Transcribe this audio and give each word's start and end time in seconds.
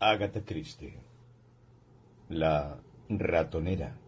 Agatha 0.00 0.44
Christie. 0.44 0.94
La 2.28 2.80
ratonera. 3.08 3.98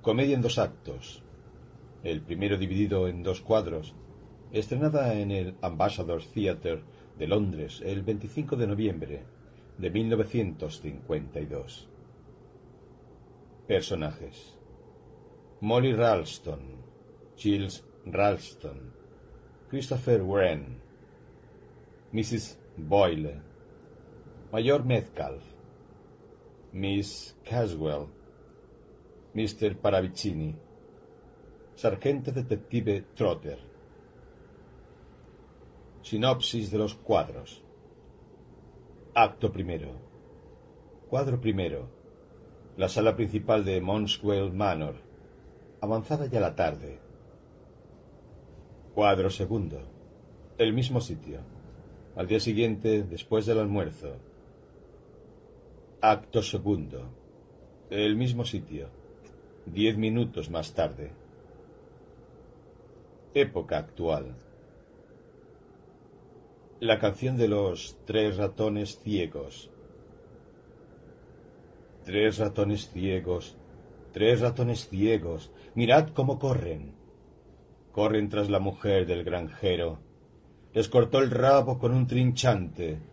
Comedia 0.00 0.34
en 0.34 0.40
dos 0.40 0.58
actos. 0.58 1.22
El 2.02 2.22
primero 2.22 2.56
dividido 2.56 3.06
en 3.06 3.22
dos 3.22 3.42
cuadros. 3.42 3.94
Estrenada 4.50 5.12
en 5.12 5.30
el 5.30 5.56
Ambassador's 5.60 6.32
Theatre 6.32 6.82
de 7.18 7.26
Londres 7.26 7.82
el 7.84 8.00
25 8.02 8.56
de 8.56 8.66
noviembre 8.66 9.24
de 9.76 9.90
1952. 9.90 11.86
Personajes. 13.66 14.56
Molly 15.60 15.92
Ralston, 15.92 16.60
Giles 17.36 17.84
Ralston, 18.06 18.94
Christopher 19.68 20.22
Wren, 20.22 20.80
Mrs. 22.12 22.56
Boyle, 22.78 23.49
Mayor 24.52 24.84
Metcalf, 24.84 25.44
Miss 26.72 27.36
Caswell, 27.44 28.08
Mr. 29.32 29.76
Paravicini, 29.76 30.56
Sargento 31.76 32.32
Detective 32.32 33.04
Trotter. 33.14 33.58
Sinopsis 36.02 36.72
de 36.72 36.78
los 36.78 36.96
cuadros. 36.96 37.62
Acto 39.14 39.52
primero. 39.52 39.92
Cuadro 41.08 41.40
primero. 41.40 41.88
La 42.76 42.88
sala 42.88 43.14
principal 43.14 43.64
de 43.64 43.80
Monswell 43.80 44.52
Manor. 44.52 44.96
Avanzada 45.80 46.26
ya 46.26 46.40
la 46.40 46.56
tarde. 46.56 46.98
Cuadro 48.96 49.30
segundo. 49.30 49.80
El 50.58 50.72
mismo 50.72 51.00
sitio. 51.00 51.38
Al 52.16 52.26
día 52.26 52.40
siguiente, 52.40 53.04
después 53.04 53.46
del 53.46 53.60
almuerzo. 53.60 54.16
Acto 56.02 56.42
segundo. 56.42 57.10
El 57.90 58.16
mismo 58.16 58.46
sitio. 58.46 58.88
Diez 59.66 59.98
minutos 59.98 60.48
más 60.48 60.72
tarde. 60.72 61.12
Época 63.34 63.76
actual. 63.76 64.34
La 66.80 66.98
canción 66.98 67.36
de 67.36 67.48
los 67.48 67.98
tres 68.06 68.38
ratones 68.38 68.98
ciegos. 69.00 69.70
Tres 72.06 72.38
ratones 72.38 72.88
ciegos, 72.88 73.58
tres 74.14 74.40
ratones 74.40 74.88
ciegos, 74.88 75.52
mirad 75.74 76.08
cómo 76.14 76.38
corren. 76.38 76.94
Corren 77.92 78.30
tras 78.30 78.48
la 78.48 78.58
mujer 78.58 79.04
del 79.04 79.22
granjero. 79.22 79.98
Les 80.72 80.88
cortó 80.88 81.18
el 81.18 81.30
rabo 81.30 81.78
con 81.78 81.92
un 81.92 82.06
trinchante. 82.06 83.09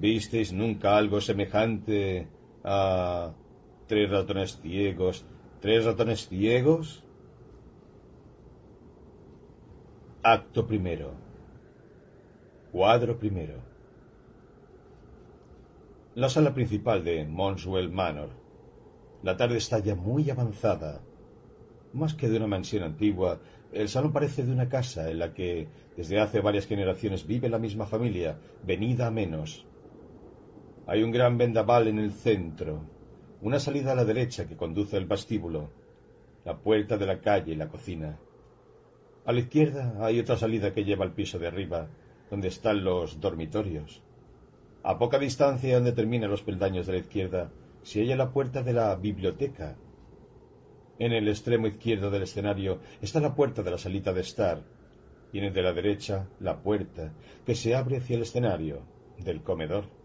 ¿Visteis 0.00 0.52
nunca 0.52 0.96
algo 0.96 1.20
semejante 1.20 2.28
a 2.62 3.32
tres 3.88 4.08
ratones 4.08 4.60
ciegos, 4.60 5.24
tres 5.60 5.84
ratones 5.84 6.28
ciegos? 6.28 7.02
Acto 10.22 10.68
primero. 10.68 11.14
Cuadro 12.70 13.18
primero. 13.18 13.54
La 16.14 16.28
sala 16.28 16.54
principal 16.54 17.02
de 17.02 17.24
Monswell 17.24 17.90
Manor. 17.90 18.30
La 19.24 19.36
tarde 19.36 19.56
está 19.56 19.80
ya 19.80 19.96
muy 19.96 20.30
avanzada. 20.30 21.00
Más 21.92 22.14
que 22.14 22.28
de 22.28 22.36
una 22.36 22.46
mansión 22.46 22.84
antigua, 22.84 23.40
el 23.72 23.88
salón 23.88 24.12
parece 24.12 24.44
de 24.44 24.52
una 24.52 24.68
casa 24.68 25.10
en 25.10 25.18
la 25.18 25.34
que 25.34 25.66
desde 25.96 26.20
hace 26.20 26.40
varias 26.40 26.66
generaciones 26.66 27.26
vive 27.26 27.48
la 27.48 27.58
misma 27.58 27.86
familia, 27.86 28.38
venida 28.64 29.08
a 29.08 29.10
menos. 29.10 29.66
Hay 30.90 31.02
un 31.02 31.10
gran 31.10 31.36
vendaval 31.36 31.86
en 31.88 31.98
el 31.98 32.12
centro, 32.12 32.80
una 33.42 33.60
salida 33.60 33.92
a 33.92 33.94
la 33.94 34.06
derecha 34.06 34.48
que 34.48 34.56
conduce 34.56 34.96
al 34.96 35.04
vestíbulo, 35.04 35.68
la 36.46 36.56
puerta 36.56 36.96
de 36.96 37.04
la 37.04 37.20
calle 37.20 37.52
y 37.52 37.56
la 37.56 37.68
cocina. 37.68 38.18
A 39.26 39.32
la 39.32 39.40
izquierda 39.40 39.98
hay 40.00 40.18
otra 40.18 40.38
salida 40.38 40.72
que 40.72 40.84
lleva 40.84 41.04
al 41.04 41.12
piso 41.12 41.38
de 41.38 41.46
arriba, 41.46 41.90
donde 42.30 42.48
están 42.48 42.84
los 42.84 43.20
dormitorios. 43.20 44.02
A 44.82 44.98
poca 44.98 45.18
distancia 45.18 45.74
donde 45.74 45.92
terminan 45.92 46.30
los 46.30 46.40
peldaños 46.40 46.86
de 46.86 46.94
la 46.94 47.00
izquierda 47.00 47.50
se 47.82 48.00
halla 48.00 48.16
la 48.16 48.32
puerta 48.32 48.62
de 48.62 48.72
la 48.72 48.96
biblioteca. 48.96 49.76
En 50.98 51.12
el 51.12 51.28
extremo 51.28 51.66
izquierdo 51.66 52.10
del 52.10 52.22
escenario 52.22 52.78
está 53.02 53.20
la 53.20 53.34
puerta 53.34 53.62
de 53.62 53.72
la 53.72 53.78
salita 53.78 54.14
de 54.14 54.22
estar, 54.22 54.62
y 55.34 55.38
en 55.40 55.44
el 55.44 55.52
de 55.52 55.62
la 55.62 55.74
derecha 55.74 56.30
la 56.40 56.62
puerta 56.62 57.12
que 57.44 57.54
se 57.54 57.74
abre 57.74 57.98
hacia 57.98 58.16
el 58.16 58.22
escenario 58.22 58.80
del 59.18 59.42
comedor. 59.42 59.97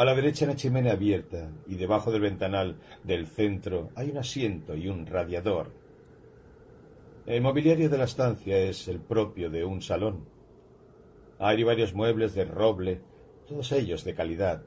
A 0.00 0.04
la 0.06 0.14
derecha 0.14 0.46
una 0.46 0.56
chimenea 0.56 0.94
abierta 0.94 1.50
y 1.66 1.74
debajo 1.74 2.10
del 2.10 2.22
ventanal 2.22 2.78
del 3.04 3.26
centro 3.26 3.90
hay 3.94 4.08
un 4.08 4.16
asiento 4.16 4.74
y 4.74 4.88
un 4.88 5.04
radiador. 5.04 5.74
El 7.26 7.42
mobiliario 7.42 7.90
de 7.90 7.98
la 7.98 8.04
estancia 8.04 8.56
es 8.56 8.88
el 8.88 8.98
propio 8.98 9.50
de 9.50 9.62
un 9.62 9.82
salón. 9.82 10.24
Hay 11.38 11.62
varios 11.64 11.92
muebles 11.92 12.32
de 12.34 12.46
roble, 12.46 13.02
todos 13.46 13.72
ellos 13.72 14.02
de 14.02 14.14
calidad, 14.14 14.62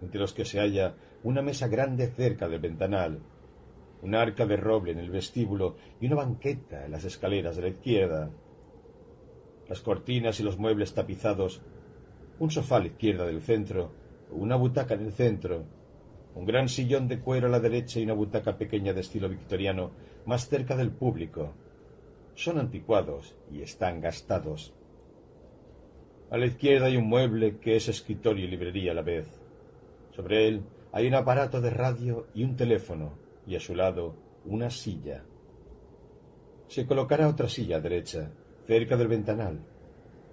entre 0.00 0.18
los 0.18 0.32
que 0.32 0.44
se 0.44 0.58
halla 0.58 0.96
una 1.22 1.42
mesa 1.42 1.68
grande 1.68 2.08
cerca 2.08 2.48
del 2.48 2.58
ventanal, 2.58 3.20
un 4.02 4.16
arca 4.16 4.46
de 4.46 4.56
roble 4.56 4.90
en 4.90 4.98
el 4.98 5.10
vestíbulo 5.10 5.76
y 6.00 6.06
una 6.06 6.16
banqueta 6.16 6.86
en 6.86 6.90
las 6.90 7.04
escaleras 7.04 7.54
de 7.54 7.62
la 7.62 7.68
izquierda. 7.68 8.30
Las 9.68 9.80
cortinas 9.80 10.40
y 10.40 10.42
los 10.42 10.58
muebles 10.58 10.92
tapizados, 10.92 11.62
un 12.40 12.50
sofá 12.50 12.78
a 12.78 12.80
la 12.80 12.86
izquierda 12.86 13.24
del 13.26 13.42
centro, 13.42 14.01
una 14.34 14.56
butaca 14.56 14.94
en 14.94 15.06
el 15.06 15.12
centro, 15.12 15.64
un 16.34 16.44
gran 16.44 16.68
sillón 16.68 17.08
de 17.08 17.20
cuero 17.20 17.46
a 17.46 17.50
la 17.50 17.60
derecha 17.60 18.00
y 18.00 18.04
una 18.04 18.14
butaca 18.14 18.56
pequeña 18.56 18.92
de 18.92 19.00
estilo 19.00 19.28
victoriano 19.28 19.90
más 20.26 20.48
cerca 20.48 20.76
del 20.76 20.90
público. 20.90 21.52
Son 22.34 22.58
anticuados 22.58 23.36
y 23.50 23.62
están 23.62 24.00
gastados. 24.00 24.74
A 26.30 26.38
la 26.38 26.46
izquierda 26.46 26.86
hay 26.86 26.96
un 26.96 27.08
mueble 27.08 27.58
que 27.58 27.76
es 27.76 27.88
escritorio 27.88 28.46
y 28.46 28.48
librería 28.48 28.92
a 28.92 28.94
la 28.94 29.02
vez. 29.02 29.28
Sobre 30.12 30.48
él 30.48 30.62
hay 30.92 31.06
un 31.06 31.14
aparato 31.14 31.60
de 31.60 31.70
radio 31.70 32.26
y 32.34 32.44
un 32.44 32.56
teléfono, 32.56 33.18
y 33.46 33.56
a 33.56 33.60
su 33.60 33.74
lado 33.74 34.14
una 34.44 34.70
silla. 34.70 35.24
Se 36.68 36.86
colocará 36.86 37.28
otra 37.28 37.48
silla 37.48 37.76
a 37.76 37.80
derecha, 37.80 38.32
cerca 38.66 38.96
del 38.96 39.08
ventanal, 39.08 39.60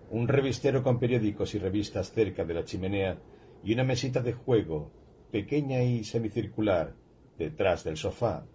un 0.10 0.28
revistero 0.28 0.82
con 0.82 1.00
periódicos 1.00 1.54
y 1.54 1.60
revistas 1.60 2.12
cerca 2.12 2.46
de 2.46 2.54
la 2.54 2.64
chimenea 2.64 3.18
y 3.64 3.74
una 3.74 3.84
mesita 3.84 4.22
de 4.22 4.34
juego, 4.34 4.92
pequeña 5.32 5.84
y 5.84 6.04
semicircular, 6.04 6.96
detrás 7.38 7.84
del 7.84 7.98
sofá. 7.98 8.46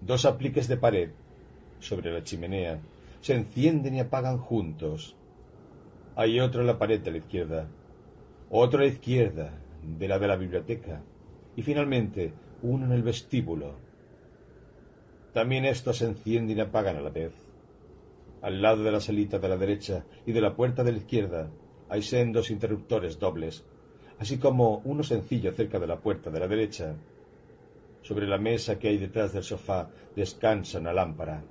Dos 0.00 0.24
apliques 0.24 0.68
de 0.68 0.76
pared, 0.76 1.10
sobre 1.78 2.12
la 2.12 2.22
chimenea, 2.22 2.80
se 3.20 3.34
encienden 3.34 3.94
y 3.94 4.00
apagan 4.00 4.38
juntos. 4.38 5.16
Hay 6.14 6.40
otro 6.40 6.60
en 6.60 6.66
la 6.66 6.78
pared 6.78 7.00
de 7.00 7.10
la 7.10 7.18
izquierda, 7.18 7.68
otro 8.50 8.80
a 8.80 8.82
la 8.82 8.88
izquierda, 8.88 9.58
de 9.82 10.08
la 10.08 10.18
de 10.18 10.28
la 10.28 10.36
biblioteca, 10.36 11.02
y 11.56 11.62
finalmente 11.62 12.32
uno 12.62 12.86
en 12.86 12.92
el 12.92 13.02
vestíbulo. 13.02 13.74
También 15.32 15.64
estos 15.64 15.98
se 15.98 16.06
encienden 16.06 16.56
y 16.56 16.60
apagan 16.60 16.96
a 16.96 17.00
la 17.00 17.10
vez. 17.10 17.32
Al 18.42 18.62
lado 18.62 18.84
de 18.84 18.92
la 18.92 19.00
salita 19.00 19.38
de 19.38 19.48
la 19.48 19.56
derecha 19.56 20.04
y 20.24 20.32
de 20.32 20.40
la 20.40 20.54
puerta 20.54 20.84
de 20.84 20.92
la 20.92 20.98
izquierda 20.98 21.50
hay 21.88 22.02
sendos 22.02 22.50
interruptores 22.50 23.18
dobles, 23.18 23.64
así 24.18 24.38
como 24.38 24.82
uno 24.84 25.02
sencillo 25.02 25.52
cerca 25.52 25.78
de 25.78 25.86
la 25.86 25.98
puerta 25.98 26.30
de 26.30 26.40
la 26.40 26.48
derecha. 26.48 26.94
Sobre 28.02 28.26
la 28.26 28.38
mesa 28.38 28.78
que 28.78 28.88
hay 28.88 28.98
detrás 28.98 29.32
del 29.32 29.42
sofá 29.42 29.88
descansa 30.14 30.78
una 30.78 30.92
lámpara. 30.92 31.42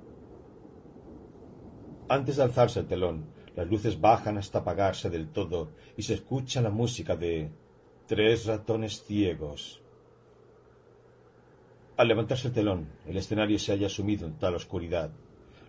Antes 2.08 2.36
de 2.36 2.42
alzarse 2.42 2.80
el 2.80 2.86
telón, 2.86 3.24
las 3.54 3.68
luces 3.68 4.00
bajan 4.00 4.38
hasta 4.38 4.60
apagarse 4.60 5.10
del 5.10 5.28
todo 5.28 5.70
y 5.96 6.02
se 6.02 6.14
escucha 6.14 6.60
la 6.60 6.70
música 6.70 7.16
de 7.16 7.50
Tres 8.06 8.46
ratones 8.46 9.02
ciegos. 9.02 9.82
Al 11.96 12.06
levantarse 12.06 12.46
el 12.46 12.54
telón, 12.54 12.86
el 13.04 13.16
escenario 13.16 13.58
se 13.58 13.72
halla 13.72 13.88
sumido 13.88 14.28
en 14.28 14.38
tal 14.38 14.54
oscuridad. 14.54 15.10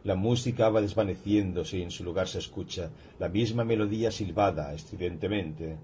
La 0.04 0.13
música 0.13 0.69
va 0.69 0.81
desvaneciéndose 0.81 1.80
y 1.80 1.81
en 1.81 1.89
su 1.89 2.04
lugar 2.04 2.27
se 2.27 2.38
escucha 2.38 2.92
la 3.18 3.27
misma 3.27 3.63
melodía 3.63 4.12
silbada 4.12 4.72
estridentemente. 4.72 5.77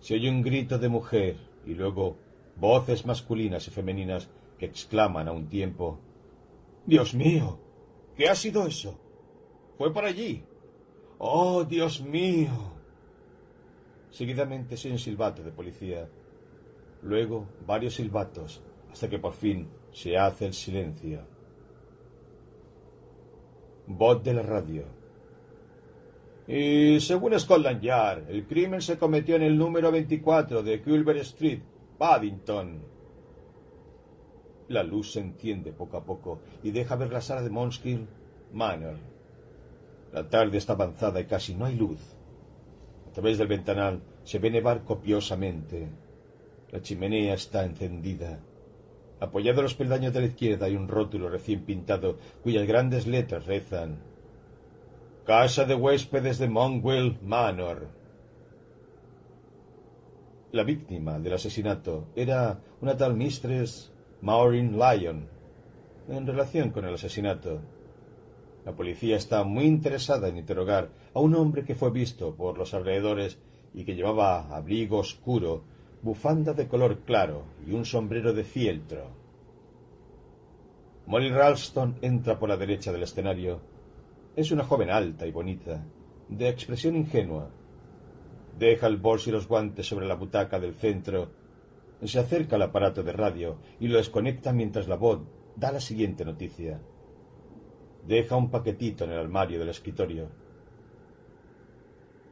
Se 0.00 0.14
oye 0.14 0.30
un 0.30 0.42
grito 0.42 0.78
de 0.78 0.88
mujer 0.88 1.36
y 1.66 1.74
luego 1.74 2.16
voces 2.56 3.06
masculinas 3.06 3.66
y 3.68 3.70
femeninas 3.70 4.28
que 4.58 4.66
exclaman 4.66 5.28
a 5.28 5.32
un 5.32 5.48
tiempo 5.48 5.98
Dios 6.86 7.14
mío. 7.14 7.58
¿Qué 8.16 8.28
ha 8.28 8.34
sido 8.34 8.66
eso? 8.66 8.98
Fue 9.78 9.92
por 9.92 10.04
allí. 10.04 10.42
Oh, 11.18 11.64
Dios 11.64 12.02
mío. 12.02 12.50
Seguidamente 14.10 14.76
se 14.76 14.90
un 14.90 14.98
silbato 14.98 15.42
de 15.42 15.52
policía. 15.52 16.08
Luego 17.02 17.46
varios 17.66 17.94
silbatos 17.94 18.62
hasta 18.90 19.08
que 19.08 19.18
por 19.18 19.32
fin 19.32 19.68
se 19.92 20.16
hace 20.16 20.46
el 20.46 20.54
silencio. 20.54 21.20
Voz 23.86 24.22
de 24.22 24.34
la 24.34 24.42
radio. 24.42 24.99
Y 26.52 26.98
según 26.98 27.38
Scotland 27.38 27.80
Yard, 27.80 28.28
el 28.28 28.44
crimen 28.44 28.82
se 28.82 28.98
cometió 28.98 29.36
en 29.36 29.42
el 29.42 29.56
número 29.56 29.92
24 29.92 30.64
de 30.64 30.82
Culver 30.82 31.18
Street, 31.18 31.60
Paddington. 31.96 32.82
La 34.66 34.82
luz 34.82 35.12
se 35.12 35.20
enciende 35.20 35.72
poco 35.72 35.98
a 35.98 36.04
poco 36.04 36.40
y 36.64 36.72
deja 36.72 36.96
ver 36.96 37.12
la 37.12 37.20
sala 37.20 37.42
de 37.42 37.50
Monskill 37.50 38.04
Manor. 38.52 38.96
La 40.12 40.28
tarde 40.28 40.58
está 40.58 40.72
avanzada 40.72 41.20
y 41.20 41.26
casi 41.26 41.54
no 41.54 41.66
hay 41.66 41.76
luz. 41.76 42.00
A 43.08 43.12
través 43.12 43.38
del 43.38 43.46
ventanal 43.46 44.02
se 44.24 44.40
ve 44.40 44.50
nevar 44.50 44.82
copiosamente. 44.82 45.88
La 46.72 46.82
chimenea 46.82 47.34
está 47.34 47.64
encendida. 47.64 48.40
Apoyado 49.20 49.60
en 49.60 49.64
los 49.64 49.74
peldaños 49.76 50.12
de 50.12 50.20
la 50.22 50.26
izquierda 50.26 50.66
hay 50.66 50.74
un 50.74 50.88
rótulo 50.88 51.28
recién 51.28 51.64
pintado 51.64 52.18
cuyas 52.42 52.66
grandes 52.66 53.06
letras 53.06 53.46
rezan 53.46 54.09
Casa 55.30 55.64
de 55.64 55.76
huéspedes 55.76 56.40
de 56.40 56.48
Monwell 56.48 57.16
Manor. 57.22 57.86
La 60.50 60.64
víctima 60.64 61.20
del 61.20 61.34
asesinato 61.34 62.08
era 62.16 62.60
una 62.80 62.96
tal 62.96 63.14
Mistress 63.14 63.92
Maureen 64.22 64.76
Lyon. 64.76 65.28
En 66.08 66.26
relación 66.26 66.70
con 66.70 66.84
el 66.84 66.94
asesinato, 66.94 67.60
la 68.64 68.72
policía 68.72 69.16
está 69.16 69.44
muy 69.44 69.66
interesada 69.66 70.26
en 70.26 70.36
interrogar 70.36 70.90
a 71.14 71.20
un 71.20 71.36
hombre 71.36 71.64
que 71.64 71.76
fue 71.76 71.92
visto 71.92 72.34
por 72.34 72.58
los 72.58 72.74
alrededores 72.74 73.38
y 73.72 73.84
que 73.84 73.94
llevaba 73.94 74.52
abrigo 74.52 74.98
oscuro, 74.98 75.62
bufanda 76.02 76.54
de 76.54 76.66
color 76.66 77.02
claro 77.04 77.44
y 77.64 77.70
un 77.70 77.84
sombrero 77.84 78.32
de 78.32 78.42
fieltro. 78.42 79.04
Molly 81.06 81.30
Ralston 81.30 81.98
entra 82.02 82.36
por 82.36 82.48
la 82.48 82.56
derecha 82.56 82.90
del 82.90 83.04
escenario 83.04 83.69
es 84.40 84.50
una 84.50 84.64
joven 84.64 84.90
alta 84.90 85.26
y 85.26 85.32
bonita, 85.32 85.84
de 86.28 86.48
expresión 86.48 86.96
ingenua. 86.96 87.50
Deja 88.58 88.86
el 88.86 88.96
bolso 88.96 89.30
y 89.30 89.32
los 89.32 89.46
guantes 89.46 89.86
sobre 89.86 90.06
la 90.06 90.14
butaca 90.14 90.58
del 90.58 90.74
centro, 90.74 91.30
se 92.02 92.18
acerca 92.18 92.56
al 92.56 92.62
aparato 92.62 93.02
de 93.02 93.12
radio 93.12 93.58
y 93.78 93.88
lo 93.88 93.98
desconecta 93.98 94.52
mientras 94.52 94.88
la 94.88 94.96
voz 94.96 95.20
da 95.56 95.70
la 95.72 95.80
siguiente 95.80 96.24
noticia. 96.24 96.80
Deja 98.06 98.36
un 98.36 98.50
paquetito 98.50 99.04
en 99.04 99.12
el 99.12 99.18
armario 99.18 99.58
del 99.58 99.68
escritorio. 99.68 100.30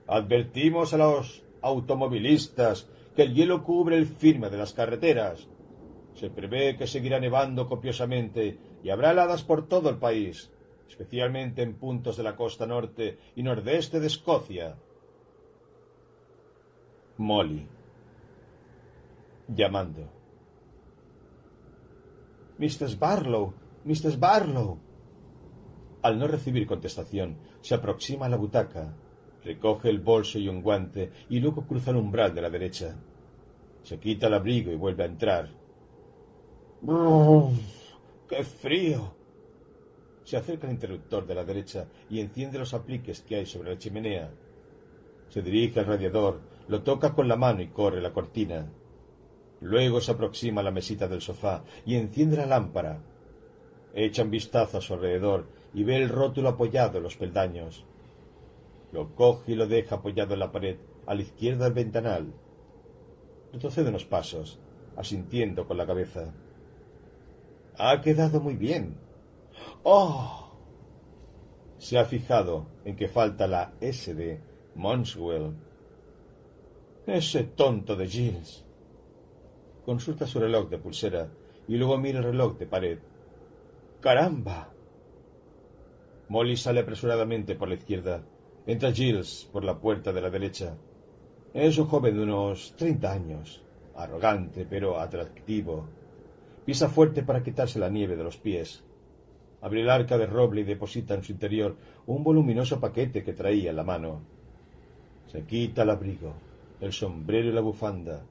Advertimos 0.06 0.94
a 0.94 0.98
los 0.98 1.44
automovilistas 1.60 2.88
que 3.14 3.22
el 3.22 3.34
hielo 3.34 3.62
cubre 3.62 3.96
el 3.98 4.06
firme 4.06 4.48
de 4.48 4.56
las 4.56 4.72
carreteras. 4.72 5.46
Se 6.14 6.30
prevé 6.30 6.76
que 6.76 6.86
seguirá 6.86 7.20
nevando 7.20 7.68
copiosamente 7.68 8.58
y 8.82 8.88
habrá 8.88 9.10
heladas 9.10 9.42
por 9.42 9.68
todo 9.68 9.90
el 9.90 9.98
país 9.98 10.50
especialmente 10.88 11.62
en 11.62 11.74
puntos 11.74 12.16
de 12.16 12.22
la 12.22 12.34
costa 12.34 12.66
norte 12.66 13.18
y 13.36 13.42
nordeste 13.42 14.00
de 14.00 14.06
Escocia. 14.06 14.76
Molly. 17.18 17.66
Llamando. 19.48 20.08
Mr. 22.58 22.96
Barlow. 22.98 23.54
Mr. 23.84 24.16
Barlow. 24.18 24.78
Al 26.02 26.18
no 26.18 26.26
recibir 26.28 26.66
contestación, 26.66 27.38
se 27.60 27.74
aproxima 27.74 28.26
a 28.26 28.28
la 28.28 28.36
butaca, 28.36 28.94
recoge 29.44 29.90
el 29.90 29.98
bolso 29.98 30.38
y 30.38 30.48
un 30.48 30.62
guante 30.62 31.10
y 31.28 31.40
luego 31.40 31.66
cruza 31.66 31.90
el 31.90 31.96
umbral 31.96 32.34
de 32.34 32.42
la 32.42 32.50
derecha. 32.50 32.96
Se 33.82 33.98
quita 33.98 34.28
el 34.28 34.34
abrigo 34.34 34.70
y 34.70 34.76
vuelve 34.76 35.02
a 35.02 35.06
entrar. 35.06 35.50
¡Qué 38.28 38.44
frío! 38.44 39.17
Se 40.28 40.36
acerca 40.36 40.66
al 40.66 40.74
interruptor 40.74 41.26
de 41.26 41.34
la 41.34 41.42
derecha 41.42 41.86
y 42.10 42.20
enciende 42.20 42.58
los 42.58 42.74
apliques 42.74 43.22
que 43.22 43.36
hay 43.36 43.46
sobre 43.46 43.70
la 43.70 43.78
chimenea. 43.78 44.30
Se 45.30 45.40
dirige 45.40 45.80
al 45.80 45.86
radiador, 45.86 46.42
lo 46.68 46.82
toca 46.82 47.14
con 47.14 47.28
la 47.28 47.36
mano 47.36 47.62
y 47.62 47.68
corre 47.68 48.02
la 48.02 48.12
cortina. 48.12 48.70
Luego 49.62 50.02
se 50.02 50.12
aproxima 50.12 50.60
a 50.60 50.64
la 50.64 50.70
mesita 50.70 51.08
del 51.08 51.22
sofá 51.22 51.64
y 51.86 51.94
enciende 51.94 52.36
la 52.36 52.44
lámpara. 52.44 53.00
Echa 53.94 54.22
un 54.22 54.30
vistazo 54.30 54.76
a 54.76 54.80
su 54.82 54.92
alrededor 54.92 55.46
y 55.72 55.84
ve 55.84 55.96
el 55.96 56.10
rótulo 56.10 56.50
apoyado 56.50 56.98
en 56.98 57.04
los 57.04 57.16
peldaños. 57.16 57.86
Lo 58.92 59.14
coge 59.14 59.52
y 59.52 59.54
lo 59.54 59.66
deja 59.66 59.94
apoyado 59.94 60.34
en 60.34 60.40
la 60.40 60.52
pared, 60.52 60.76
a 61.06 61.14
la 61.14 61.22
izquierda 61.22 61.64
del 61.64 61.72
ventanal. 61.72 62.34
Retrocede 63.54 63.88
unos 63.88 64.04
pasos, 64.04 64.58
asintiendo 64.94 65.66
con 65.66 65.78
la 65.78 65.86
cabeza. 65.86 66.34
Ha 67.78 68.02
quedado 68.02 68.42
muy 68.42 68.56
bien, 68.56 69.07
¡Oh! 69.90 70.52
Se 71.78 71.98
ha 71.98 72.04
fijado 72.04 72.66
en 72.84 72.94
que 72.94 73.08
falta 73.08 73.46
la 73.46 73.72
S 73.80 74.14
de 74.14 74.38
Monswell. 74.74 75.54
Ese 77.06 77.44
tonto 77.44 77.96
de 77.96 78.06
Giles. 78.06 78.66
Consulta 79.86 80.26
su 80.26 80.40
reloj 80.40 80.68
de 80.68 80.76
pulsera 80.76 81.30
y 81.66 81.78
luego 81.78 81.96
mira 81.96 82.18
el 82.18 82.26
reloj 82.26 82.58
de 82.58 82.66
pared. 82.66 82.98
¡Caramba! 84.02 84.68
Molly 86.28 86.58
sale 86.58 86.80
apresuradamente 86.80 87.54
por 87.54 87.70
la 87.70 87.76
izquierda. 87.76 88.22
Entra 88.66 88.92
Giles 88.92 89.48
por 89.50 89.64
la 89.64 89.80
puerta 89.80 90.12
de 90.12 90.20
la 90.20 90.28
derecha. 90.28 90.76
Es 91.54 91.78
un 91.78 91.86
joven 91.86 92.14
de 92.14 92.24
unos 92.24 92.76
treinta 92.76 93.10
años, 93.10 93.64
arrogante 93.96 94.66
pero 94.68 95.00
atractivo. 95.00 95.88
Pisa 96.66 96.90
fuerte 96.90 97.22
para 97.22 97.42
quitarse 97.42 97.78
la 97.78 97.88
nieve 97.88 98.16
de 98.16 98.24
los 98.24 98.36
pies. 98.36 98.84
Abre 99.60 99.80
el 99.80 99.90
arca 99.90 100.16
de 100.16 100.26
roble 100.26 100.60
y 100.60 100.64
deposita 100.64 101.14
en 101.14 101.24
su 101.24 101.32
interior 101.32 101.76
un 102.06 102.22
voluminoso 102.22 102.78
paquete 102.78 103.24
que 103.24 103.32
traía 103.32 103.70
en 103.70 103.76
la 103.76 103.82
mano. 103.82 104.20
Se 105.26 105.44
quita 105.44 105.82
el 105.82 105.90
abrigo, 105.90 106.34
el 106.80 106.92
sombrero 106.92 107.48
y 107.48 107.52
la 107.52 107.60
bufanda, 107.60 108.24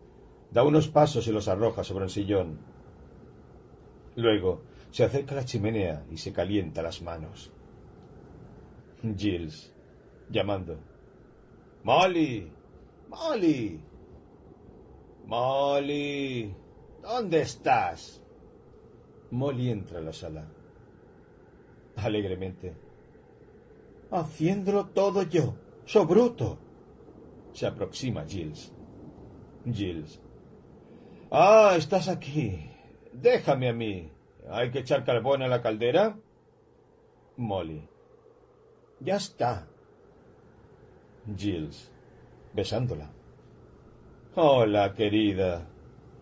da 0.51 0.63
unos 0.63 0.87
pasos 0.87 1.27
y 1.27 1.31
los 1.31 1.47
arroja 1.47 1.83
sobre 1.83 2.05
el 2.05 2.11
sillón. 2.11 2.59
Luego 4.15 4.61
se 4.89 5.03
acerca 5.03 5.33
a 5.33 5.39
la 5.39 5.45
chimenea 5.45 6.05
y 6.09 6.17
se 6.17 6.31
calienta 6.31 6.81
las 6.81 7.01
manos. 7.01 7.51
Giles, 9.15 9.73
llamando. 10.29 10.79
Molly, 11.83 12.51
Molly, 13.09 13.79
Molly, 15.25 16.55
¿dónde 17.01 17.41
estás? 17.41 18.23
Molly 19.29 19.69
entra 19.69 19.99
a 19.99 20.01
la 20.01 20.13
sala 20.13 20.56
alegremente. 22.03 22.75
Haciéndolo 24.11 24.85
todo 24.87 25.23
yo. 25.23 25.55
¡So 25.85 26.05
bruto! 26.05 26.59
Se 27.53 27.65
aproxima 27.65 28.25
Giles. 28.25 28.73
Giles. 29.65 30.21
Ah, 31.31 31.73
estás 31.77 32.07
aquí. 32.07 32.69
Déjame 33.11 33.69
a 33.69 33.73
mí. 33.73 34.11
¿Hay 34.49 34.71
que 34.71 34.79
echar 34.79 35.03
carbón 35.03 35.41
a 35.41 35.47
la 35.47 35.61
caldera? 35.61 36.17
Molly. 37.35 37.87
Ya 38.99 39.15
está. 39.15 39.67
Giles. 41.35 41.91
Besándola. 42.53 43.11
Hola, 44.35 44.93
querida. 44.93 45.67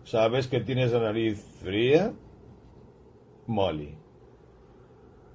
¿Sabes 0.04 0.48
que 0.48 0.60
tienes 0.60 0.92
la 0.92 1.00
nariz 1.00 1.40
fría? 1.60 2.12
Molly. 3.46 4.05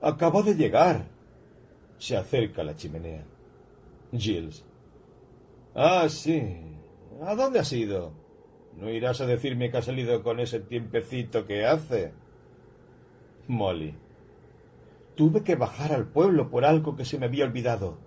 Acabo 0.02 0.42
de 0.42 0.56
llegar. 0.56 1.08
Se 1.98 2.18
acerca 2.18 2.62
a 2.62 2.66
la 2.66 2.76
chimenea. 2.76 3.24
Giles. 4.12 4.66
Ah, 5.76 6.08
sí. 6.10 6.58
¿A 7.22 7.36
dónde 7.36 7.60
has 7.60 7.72
ido? 7.72 8.14
¿No 8.76 8.90
irás 8.90 9.22
a 9.22 9.28
decirme 9.28 9.70
que 9.70 9.78
has 9.78 9.86
salido 9.86 10.24
con 10.24 10.40
ese 10.40 10.60
tiempecito 10.60 11.46
que 11.46 11.66
hace? 11.66 12.14
Molly. 13.48 13.96
Tuve 15.16 15.44
que 15.44 15.56
bajar 15.56 15.94
al 15.94 16.08
pueblo 16.08 16.50
por 16.50 16.66
algo 16.66 16.96
que 16.96 17.06
se 17.06 17.20
me 17.20 17.28
había 17.28 17.46
olvidado. 17.46 17.98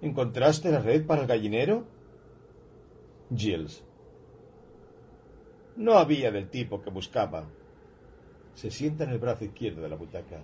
¿Encontraste 0.00 0.70
la 0.70 0.80
red 0.80 1.04
para 1.04 1.22
el 1.22 1.28
gallinero? 1.28 1.84
Giles. 3.34 3.84
No 5.76 5.98
había 5.98 6.30
del 6.30 6.48
tipo 6.48 6.80
que 6.80 6.90
buscaba. 6.90 7.44
Se 8.54 8.70
sienta 8.70 9.04
en 9.04 9.10
el 9.10 9.18
brazo 9.18 9.44
izquierdo 9.44 9.82
de 9.82 9.88
la 9.88 9.96
butaca. 9.96 10.42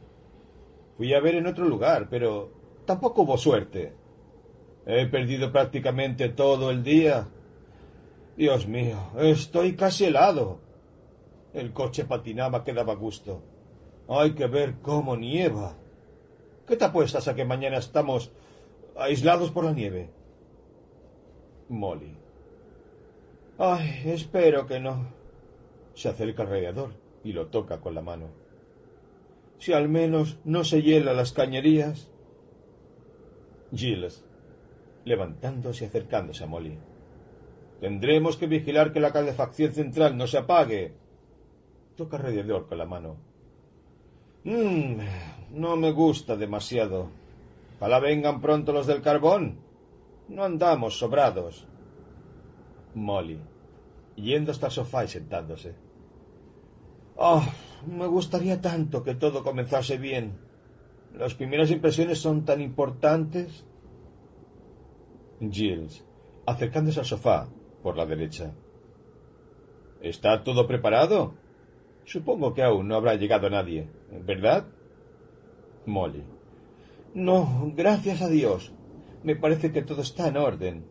Fui 0.97 1.13
a 1.13 1.21
ver 1.21 1.35
en 1.35 1.47
otro 1.47 1.67
lugar, 1.67 2.09
pero 2.09 2.51
tampoco 2.87 3.23
hubo 3.23 3.37
suerte. 3.37 3.93
He 4.87 5.07
perdido 5.07 5.53
prácticamente 5.53 6.31
todo 6.31 6.71
el 6.71 6.83
día. 6.83 7.29
Dios 8.37 8.67
mío, 8.67 8.97
estoy 9.19 9.77
casi 9.77 10.07
helado. 10.07 10.61
El 11.53 11.73
coche 11.73 12.05
patinaba 12.05 12.65
que 12.65 12.73
daba 12.73 12.95
gusto. 12.95 13.43
Hay 14.09 14.35
que 14.35 14.47
ver 14.47 14.77
cómo 14.81 15.17
nieva. 15.17 15.77
¿Qué 16.67 16.77
te 16.77 16.85
apuestas 16.85 17.29
a 17.29 17.35
que 17.35 17.45
mañana 17.45 17.77
estamos 17.77 18.33
aislados 18.97 19.51
por 19.51 19.65
la 19.65 19.73
nieve? 19.73 20.11
Molly. 21.69 22.17
Ay, 23.59 24.03
espero 24.07 24.67
que 24.67 24.81
no. 24.81 25.09
Se 25.95 26.09
acerca 26.09 26.43
al 26.43 26.51
radiador 26.51 26.95
y 27.25 27.33
lo 27.33 27.49
toca 27.49 27.81
con 27.81 27.95
la 27.95 28.03
mano 28.03 28.46
si 29.59 29.73
al 29.73 29.89
menos 29.89 30.39
no 30.45 30.65
se 30.65 30.83
hiela 30.83 31.13
las 31.13 31.33
cañerías. 31.33 32.11
Giles. 33.73 34.25
levantándose 35.05 35.85
y 35.85 35.89
acercándose 35.89 36.45
a 36.45 36.47
Molly. 36.47 36.79
Tendremos 37.81 38.37
que 38.37 38.47
vigilar 38.47 38.93
que 38.93 39.01
la 39.01 39.13
calefacción 39.13 39.73
central 39.73 40.17
no 40.17 40.27
se 40.27 40.39
apague. 40.39 40.95
Toca 41.97 42.17
alrededor 42.17 42.67
con 42.69 42.79
la 42.79 42.87
mano. 42.87 43.17
Mmm, 44.45 44.99
no 45.53 45.77
me 45.77 45.93
gusta 45.93 46.37
demasiado. 46.37 47.11
Ojalá 47.77 48.01
vengan 48.01 48.41
pronto 48.41 48.73
los 48.73 48.87
del 48.87 49.03
carbón. 49.03 49.61
No 50.29 50.45
andamos 50.45 50.99
sobrados. 50.99 51.67
Molly, 52.95 53.39
yendo 54.17 54.51
hasta 54.51 54.67
el 54.67 54.73
sofá 54.73 55.05
y 55.05 55.09
sentándose. 55.09 55.75
Oh, 57.17 57.45
me 57.87 58.07
gustaría 58.07 58.61
tanto 58.61 59.03
que 59.03 59.15
todo 59.15 59.43
comenzase 59.43 59.99
bien. 59.99 60.39
Las 61.15 61.35
primeras 61.35 61.71
impresiones 61.71 62.19
son 62.19 62.45
tan 62.45 62.61
importantes. 62.61 63.65
Giles, 65.41 66.05
acercándose 66.47 67.01
al 67.01 67.07
sofá, 67.07 67.49
por 67.83 67.97
la 67.97 68.07
derecha. 68.07 68.53
¿Está 70.01 70.43
todo 70.43 70.67
preparado? 70.67 71.35
Supongo 72.05 72.55
que 72.55 72.63
aún 72.63 72.89
no 72.89 72.97
habrá 72.97 73.15
llegado 73.15 73.51
nadie, 73.51 73.89
¿verdad? 74.25 74.67
Molly. 75.87 76.25
No, 77.15 77.73
gracias 77.75 78.23
a 78.23 78.29
Dios. 78.29 78.73
Me 79.23 79.37
parece 79.37 79.73
que 79.73 79.83
todo 79.83 80.03
está 80.03 80.29
en 80.29 80.37
orden. 80.37 80.85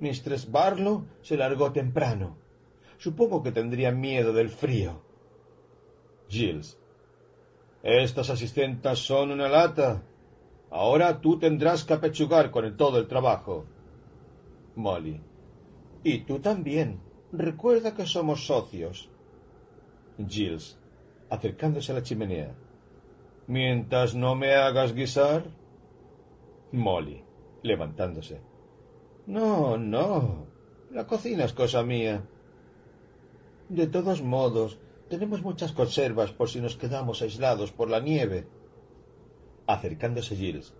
Mistress 0.00 0.50
Barlow 0.50 1.06
se 1.22 1.36
largó 1.36 1.72
temprano. 1.72 2.36
Supongo 2.98 3.42
que 3.42 3.52
tendría 3.52 3.90
miedo 3.90 4.32
del 4.32 4.48
frío. 4.48 5.02
Giles. 6.28 6.78
Estas 7.82 8.30
asistentas 8.30 8.98
son 8.98 9.30
una 9.30 9.48
lata. 9.48 10.02
Ahora 10.70 11.20
tú 11.20 11.38
tendrás 11.38 11.84
que 11.84 11.94
apechugar 11.94 12.50
con 12.50 12.76
todo 12.76 12.98
el 12.98 13.06
trabajo. 13.06 13.66
Molly. 14.74 15.20
Y 16.02 16.20
tú 16.20 16.38
también. 16.40 17.00
Recuerda 17.32 17.94
que 17.94 18.06
somos 18.06 18.46
socios. 18.46 19.10
Giles, 20.28 20.78
acercándose 21.30 21.92
a 21.92 21.96
la 21.96 22.02
chimenea. 22.02 22.54
Mientras 23.46 24.14
no 24.14 24.34
me 24.34 24.54
hagas 24.54 24.94
guisar. 24.94 25.44
Molly, 26.72 27.22
levantándose. 27.62 28.40
No, 29.26 29.76
no. 29.76 30.46
La 30.90 31.06
cocina 31.06 31.44
es 31.44 31.52
cosa 31.52 31.82
mía. 31.82 32.22
De 33.68 33.86
todos 33.86 34.22
modos, 34.22 34.78
tenemos 35.14 35.42
muchas 35.42 35.70
conservas 35.70 36.32
por 36.32 36.48
si 36.48 36.60
nos 36.60 36.76
quedamos 36.76 37.22
aislados 37.22 37.70
por 37.70 37.88
la 37.88 38.00
nieve. 38.00 38.48
Acercándose 39.64 40.34
Giles. 40.34 40.74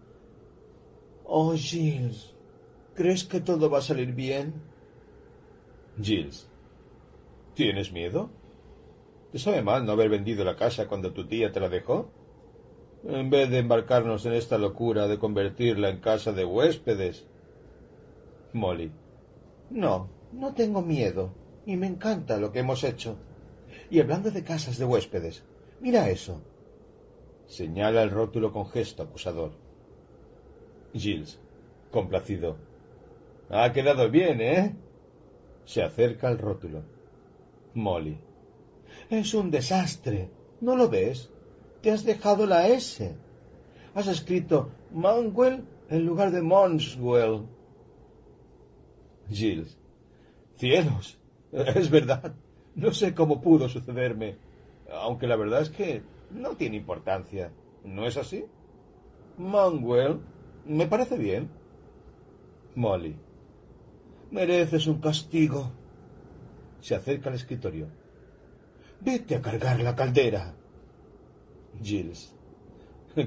Oh, 1.24 1.54
Giles, 1.54 2.34
¿crees 2.96 3.22
que 3.22 3.40
todo 3.40 3.70
va 3.70 3.78
a 3.78 3.82
salir 3.82 4.12
bien? 4.12 4.54
Giles. 6.02 6.50
¿Tienes 7.54 7.92
miedo? 7.92 8.28
¿Te 9.30 9.38
sabe 9.38 9.62
mal 9.62 9.86
no 9.86 9.92
haber 9.92 10.10
vendido 10.10 10.44
la 10.44 10.56
casa 10.56 10.88
cuando 10.88 11.12
tu 11.12 11.28
tía 11.28 11.52
te 11.52 11.60
la 11.60 11.68
dejó? 11.68 12.10
En 13.04 13.30
vez 13.30 13.48
de 13.50 13.58
embarcarnos 13.58 14.26
en 14.26 14.32
esta 14.32 14.58
locura 14.58 15.06
de 15.06 15.20
convertirla 15.20 15.90
en 15.90 16.00
casa 16.00 16.32
de 16.32 16.44
huéspedes. 16.44 17.28
Molly. 18.52 18.90
No, 19.70 20.08
no 20.32 20.54
tengo 20.54 20.82
miedo, 20.82 21.32
y 21.66 21.76
me 21.76 21.86
encanta 21.86 22.38
lo 22.38 22.50
que 22.50 22.58
hemos 22.58 22.82
hecho. 22.82 23.16
Y 23.94 24.00
hablando 24.00 24.32
de 24.32 24.42
casas 24.42 24.76
de 24.76 24.84
huéspedes, 24.84 25.44
mira 25.80 26.10
eso. 26.10 26.42
Señala 27.46 28.02
el 28.02 28.10
rótulo 28.10 28.52
con 28.52 28.66
gesto 28.66 29.04
acusador. 29.04 29.52
Giles, 30.92 31.38
complacido. 31.92 32.56
Ha 33.50 33.72
quedado 33.72 34.10
bien, 34.10 34.40
¿eh? 34.40 34.74
Se 35.64 35.80
acerca 35.80 36.26
al 36.26 36.38
rótulo. 36.38 36.82
Molly. 37.74 38.18
Es 39.10 39.32
un 39.32 39.52
desastre. 39.52 40.28
¿No 40.60 40.74
lo 40.74 40.88
ves? 40.88 41.30
Te 41.80 41.92
has 41.92 42.04
dejado 42.04 42.46
la 42.46 42.66
S. 42.66 43.14
Has 43.94 44.08
escrito 44.08 44.72
Manswell 44.90 45.62
en 45.88 46.04
lugar 46.04 46.32
de 46.32 46.42
Monswell. 46.42 47.46
Giles. 49.30 49.78
Cielos. 50.56 51.16
Es 51.52 51.88
verdad. 51.88 52.34
No 52.74 52.92
sé 52.92 53.14
cómo 53.14 53.40
pudo 53.40 53.68
sucederme, 53.68 54.36
aunque 54.90 55.26
la 55.26 55.36
verdad 55.36 55.62
es 55.62 55.70
que 55.70 56.02
no 56.30 56.56
tiene 56.56 56.76
importancia. 56.76 57.52
¿No 57.84 58.06
es 58.06 58.16
así? 58.16 58.44
Manuel, 59.38 60.20
me 60.66 60.86
parece 60.86 61.16
bien. 61.16 61.50
Molly. 62.74 63.16
Mereces 64.30 64.86
un 64.86 65.00
castigo. 65.00 65.70
Se 66.80 66.94
acerca 66.94 67.28
al 67.28 67.36
escritorio. 67.36 67.88
Vete 69.00 69.36
a 69.36 69.42
cargar 69.42 69.80
la 69.80 69.94
caldera. 69.94 70.54
Giles. 71.82 72.34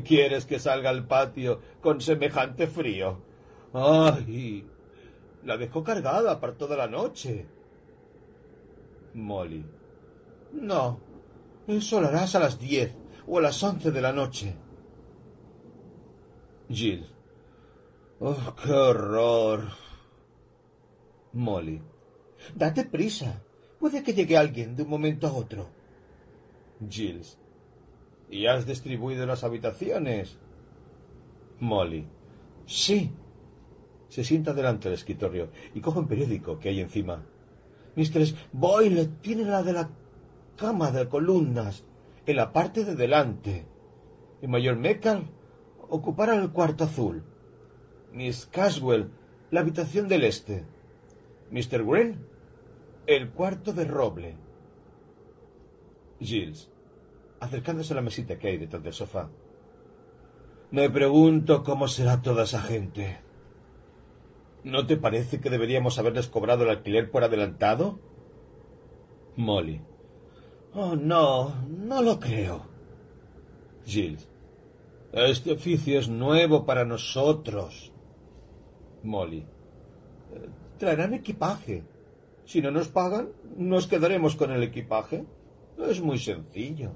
¿Quieres 0.03 0.45
que 0.45 0.59
salga 0.59 0.89
al 0.89 1.07
patio 1.07 1.61
con 1.81 2.01
semejante 2.01 2.67
frío? 2.67 3.21
¡Ay! 3.73 4.67
La 5.45 5.55
dejó 5.55 5.83
cargada 5.83 6.39
para 6.39 6.53
toda 6.53 6.75
la 6.75 6.87
noche. 6.87 7.45
Molly. 9.13 9.65
No, 10.53 10.99
eso 11.67 12.01
lo 12.01 12.07
harás 12.07 12.35
a 12.35 12.39
las 12.39 12.59
diez 12.59 12.95
o 13.25 13.37
a 13.37 13.41
las 13.41 13.61
once 13.63 13.91
de 13.91 14.01
la 14.01 14.13
noche. 14.13 14.55
Jill. 16.69 17.05
Oh, 18.19 18.55
qué 18.61 18.71
horror. 18.71 19.63
Molly. 21.33 21.81
Date 22.55 22.85
prisa. 22.85 23.41
Puede 23.79 24.03
que 24.03 24.13
llegue 24.13 24.37
alguien 24.37 24.75
de 24.75 24.83
un 24.83 24.89
momento 24.89 25.27
a 25.27 25.33
otro. 25.33 25.69
Giles. 26.89 27.37
¿Y 28.29 28.47
has 28.47 28.65
distribuido 28.65 29.25
las 29.25 29.43
habitaciones? 29.43 30.37
Molly. 31.59 32.07
Sí. 32.65 33.11
Se 34.09 34.23
sienta 34.23 34.53
delante 34.53 34.89
del 34.89 34.97
escritorio 34.97 35.49
y 35.73 35.81
coge 35.81 35.99
un 35.99 36.07
periódico 36.07 36.59
que 36.59 36.69
hay 36.69 36.79
encima. 36.79 37.23
Mistress 37.97 38.35
Boyle 38.53 39.07
tiene 39.21 39.43
la 39.43 39.63
de 39.63 39.73
la 39.73 39.89
cama 40.55 40.91
de 40.91 41.09
columnas 41.09 41.83
en 42.27 42.35
la 42.35 42.53
parte 42.53 42.85
de 42.85 42.95
delante. 42.95 43.65
Y 44.39 44.45
Mayor 44.45 44.75
Meccan 44.75 45.31
ocupará 45.89 46.35
el 46.35 46.51
cuarto 46.51 46.83
azul. 46.83 47.23
Miss 48.13 48.45
Caswell 48.45 49.09
la 49.49 49.61
habitación 49.61 50.07
del 50.07 50.25
este. 50.25 50.63
Mr. 51.49 51.83
Green 51.83 52.23
el 53.07 53.31
cuarto 53.31 53.73
de 53.73 53.85
roble. 53.85 54.35
Giles, 56.19 56.69
acercándose 57.39 57.93
a 57.93 57.95
la 57.95 58.03
mesita 58.03 58.37
que 58.37 58.49
hay 58.49 58.57
detrás 58.59 58.83
del 58.83 58.93
sofá. 58.93 59.27
Me 60.69 60.87
pregunto 60.91 61.63
cómo 61.63 61.87
será 61.87 62.21
toda 62.21 62.43
esa 62.43 62.61
gente. 62.61 63.26
¿No 64.67 64.85
te 64.85 64.97
parece 64.97 65.39
que 65.39 65.49
deberíamos 65.49 65.97
haberles 65.97 66.27
cobrado 66.27 66.63
el 66.63 66.69
alquiler 66.69 67.09
por 67.09 67.23
adelantado? 67.23 68.01
Molly. 69.37 69.79
Oh, 70.73 70.93
no, 70.93 71.55
no 71.69 72.01
lo 72.01 72.19
creo. 72.19 72.65
Giles. 73.85 74.27
Este 75.13 75.53
oficio 75.53 75.97
es 75.97 76.09
nuevo 76.09 76.65
para 76.65 76.83
nosotros. 76.83 77.93
Molly. 79.03 79.45
Traerán 80.77 81.13
equipaje. 81.13 81.85
Si 82.43 82.61
no 82.61 82.69
nos 82.69 82.89
pagan, 82.89 83.29
nos 83.55 83.87
quedaremos 83.87 84.35
con 84.35 84.51
el 84.51 84.63
equipaje. 84.63 85.23
Es 85.77 86.01
muy 86.01 86.19
sencillo. 86.19 86.91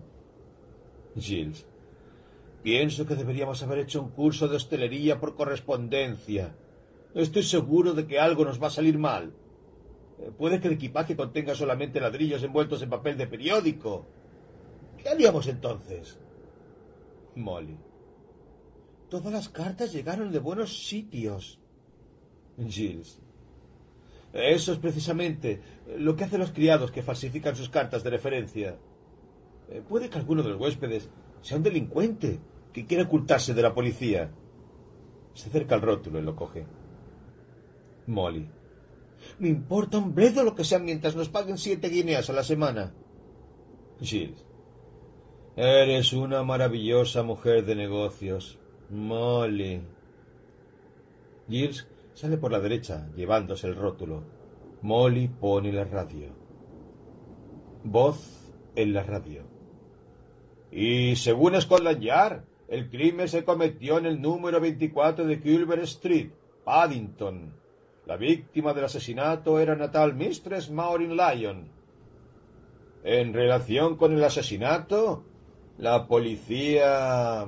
Giles. 1.16 1.66
Pienso 2.64 3.06
que 3.06 3.16
deberíamos 3.16 3.64
haber 3.64 3.80
hecho 3.80 4.02
un 4.02 4.10
curso 4.10 4.50
de 4.50 4.58
hostelería 4.58 5.22
por 5.22 5.36
correspondencia. 5.36 6.54
Estoy 7.14 7.44
seguro 7.44 7.94
de 7.94 8.08
que 8.08 8.20
algo 8.20 8.46
nos 8.46 8.62
va 8.62 8.68
a 8.68 8.72
salir 8.72 8.98
mal. 8.98 9.34
Eh, 10.20 10.32
puede 10.38 10.60
que 10.60 10.68
el 10.68 10.76
equipaje 10.76 11.16
contenga 11.16 11.56
solamente 11.56 12.00
ladrillos 12.00 12.44
envueltos 12.44 12.82
en 12.82 12.90
papel 12.90 13.18
de 13.18 13.28
periódico. 13.28 14.06
¿Qué 14.98 15.10
haríamos 15.10 15.48
entonces? 15.48 16.18
Molly. 17.36 17.78
Todas 19.10 19.34
las 19.34 19.50
cartas 19.50 19.92
llegaron 19.92 20.32
de 20.32 20.40
buenos 20.40 20.88
sitios. 20.88 21.60
Giles. 22.58 23.20
Eso 24.34 24.72
es 24.72 24.80
precisamente 24.80 25.62
lo 25.98 26.16
que 26.16 26.24
hacen 26.24 26.40
los 26.40 26.52
criados 26.52 26.92
que 26.92 27.04
falsifican 27.04 27.56
sus 27.56 27.70
cartas 27.70 28.04
de 28.04 28.10
referencia. 28.10 28.78
Eh, 29.70 29.82
puede 29.88 30.10
que 30.10 30.18
alguno 30.18 30.44
de 30.44 30.50
los 30.50 30.62
huéspedes 30.62 31.10
sea 31.42 31.58
un 31.58 31.64
delincuente 31.64 32.40
que 32.72 32.86
quiera 32.86 33.04
ocultarse 33.04 33.54
de 33.54 33.62
la 33.62 33.74
policía. 33.74 34.32
Se 35.34 35.50
acerca 35.50 35.76
al 35.76 35.82
rótulo 35.82 36.20
y 36.20 36.24
lo 36.24 36.36
coge. 36.36 36.66
Molly. 38.12 38.48
Me 39.40 39.50
importa 39.50 39.98
un 39.98 40.14
bledo 40.14 40.44
lo 40.44 40.56
que 40.56 40.64
sea 40.64 40.80
mientras 40.80 41.16
nos 41.16 41.30
paguen 41.30 41.58
siete 41.58 41.90
guineas 41.90 42.30
a 42.30 42.34
la 42.34 42.44
semana. 42.44 42.94
Giles. 44.02 44.46
Eres 45.56 46.14
una 46.14 46.44
maravillosa 46.44 47.24
mujer 47.24 47.66
de 47.66 47.76
negocios, 47.76 48.58
Molly. 48.90 49.82
Giles 51.50 51.88
Sale 52.14 52.38
por 52.38 52.52
la 52.52 52.60
derecha, 52.60 53.10
llevándose 53.16 53.68
el 53.68 53.76
rótulo. 53.76 54.24
Molly 54.82 55.28
pone 55.28 55.72
la 55.72 55.86
radio. 55.86 56.28
Voz 57.84 58.54
en 58.76 58.94
la 58.94 59.04
radio. 59.04 59.44
Y 60.72 61.16
según 61.16 61.60
Scotland 61.60 62.00
Yard, 62.00 62.44
el 62.68 62.90
crimen 62.90 63.28
se 63.28 63.44
cometió 63.44 63.98
en 63.98 64.06
el 64.06 64.22
número 64.22 64.60
24 64.60 65.26
de 65.26 65.40
Culver 65.40 65.80
Street, 65.80 66.32
Paddington. 66.64 67.54
La 68.06 68.18
víctima 68.18 68.74
del 68.74 68.86
asesinato 68.86 69.60
era 69.60 69.76
natal 69.76 70.16
Mistress 70.16 70.72
Maureen 70.72 71.16
Lyon. 71.16 71.70
En 73.04 73.34
relación 73.34 73.96
con 73.96 74.14
el 74.14 74.24
asesinato, 74.24 75.24
la 75.78 76.08
policía... 76.08 77.48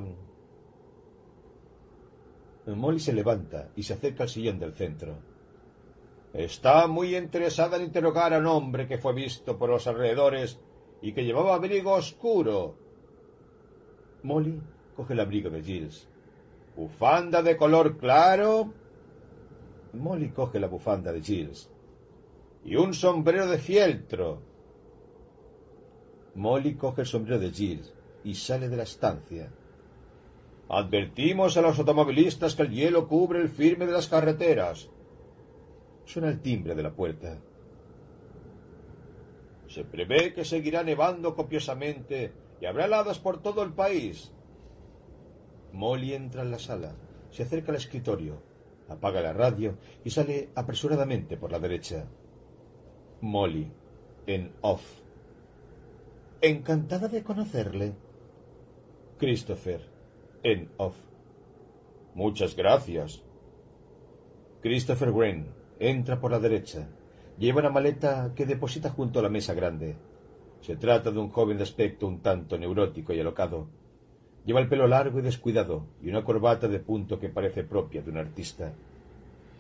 Molly 2.66 3.00
se 3.00 3.14
levanta 3.14 3.70
y 3.76 3.84
se 3.84 3.94
acerca 3.94 4.24
al 4.24 4.30
sillón 4.30 4.58
del 4.58 4.74
centro. 4.74 5.18
Está 6.34 6.88
muy 6.88 7.16
interesada 7.16 7.78
en 7.78 7.84
interrogar 7.84 8.34
a 8.34 8.40
un 8.40 8.48
hombre 8.48 8.88
que 8.88 8.98
fue 8.98 9.14
visto 9.14 9.58
por 9.58 9.70
los 9.70 9.86
alrededores 9.86 10.60
y 11.02 11.14
que 11.14 11.26
llevaba 11.26 11.56
abrigo 11.56 11.92
oscuro. 11.92 12.76
Molly 14.24 14.62
coge 14.96 15.14
el 15.14 15.20
abrigo 15.20 15.50
de 15.50 15.62
Giles. 15.62 16.08
Bufanda 16.76 17.44
de 17.44 17.58
color 17.58 17.98
claro. 17.98 18.74
Molly 19.94 20.30
coge 20.30 20.60
la 20.60 20.68
bufanda 20.68 21.12
de 21.12 21.22
Giles. 21.22 21.70
Y 22.66 22.76
un 22.76 22.94
sombrero 22.94 23.48
de 23.48 23.58
fieltro. 23.58 24.42
Molly 26.36 26.76
coge 26.76 27.02
el 27.02 27.08
sombrero 27.08 27.40
de 27.40 27.52
Giles 27.52 27.94
y 28.24 28.34
sale 28.36 28.70
de 28.70 28.78
la 28.78 28.84
estancia. 28.84 29.52
Advertimos 30.70 31.58
a 31.58 31.62
los 31.62 31.78
automovilistas 31.78 32.56
que 32.56 32.64
el 32.64 32.72
hielo 32.72 33.08
cubre 33.08 33.42
el 33.42 33.50
firme 33.50 33.86
de 33.86 33.92
las 33.92 34.08
carreteras. 34.08 34.90
Suena 36.06 36.30
el 36.30 36.42
timbre 36.42 36.74
de 36.74 36.84
la 36.84 36.96
puerta. 36.96 37.38
Se 39.68 39.84
prevé 39.84 40.34
que 40.34 40.46
seguirá 40.46 40.84
nevando 40.84 41.36
copiosamente 41.36 42.34
y 42.60 42.66
habrá 42.66 42.86
heladas 42.86 43.20
por 43.20 43.42
todo 43.42 43.62
el 43.62 43.74
país. 43.74 44.32
Molly 45.72 46.14
entra 46.14 46.44
en 46.44 46.52
la 46.52 46.60
sala, 46.60 46.96
se 47.32 47.44
acerca 47.44 47.72
al 47.72 47.78
escritorio, 47.78 48.42
apaga 48.88 49.22
la 49.22 49.34
radio 49.34 49.78
y 50.04 50.10
sale 50.10 50.50
apresuradamente 50.56 51.38
por 51.38 51.52
la 51.52 51.60
derecha. 51.60 52.06
Molly, 53.22 53.72
en 54.28 54.52
off. 54.62 54.84
Encantada 56.42 57.08
de 57.08 57.24
conocerle. 57.24 57.94
Christopher, 59.18 59.82
en 60.44 60.70
off. 60.78 60.96
Muchas 62.16 62.56
gracias. 62.56 63.24
Christopher 64.62 65.12
Wren 65.12 65.48
entra 65.80 66.20
por 66.20 66.32
la 66.32 66.40
derecha. 66.40 66.88
Lleva 67.38 67.62
una 67.62 67.70
maleta 67.70 68.34
que 68.36 68.46
deposita 68.46 68.90
junto 68.90 69.20
a 69.20 69.24
la 69.24 69.30
mesa 69.30 69.54
grande. 69.54 69.96
Se 70.62 70.76
trata 70.76 71.12
de 71.12 71.20
un 71.20 71.30
joven 71.30 71.58
de 71.58 71.64
aspecto 71.64 72.08
un 72.08 72.22
tanto 72.22 72.58
neurótico 72.58 73.14
y 73.14 73.20
alocado. 73.20 73.68
Lleva 74.46 74.60
el 74.60 74.68
pelo 74.68 74.88
largo 74.88 75.20
y 75.20 75.22
descuidado 75.22 75.88
y 76.02 76.10
una 76.10 76.24
corbata 76.24 76.68
de 76.68 76.80
punto 76.80 77.20
que 77.20 77.30
parece 77.30 77.64
propia 77.64 78.02
de 78.02 78.12
un 78.12 78.18
artista. 78.18 78.74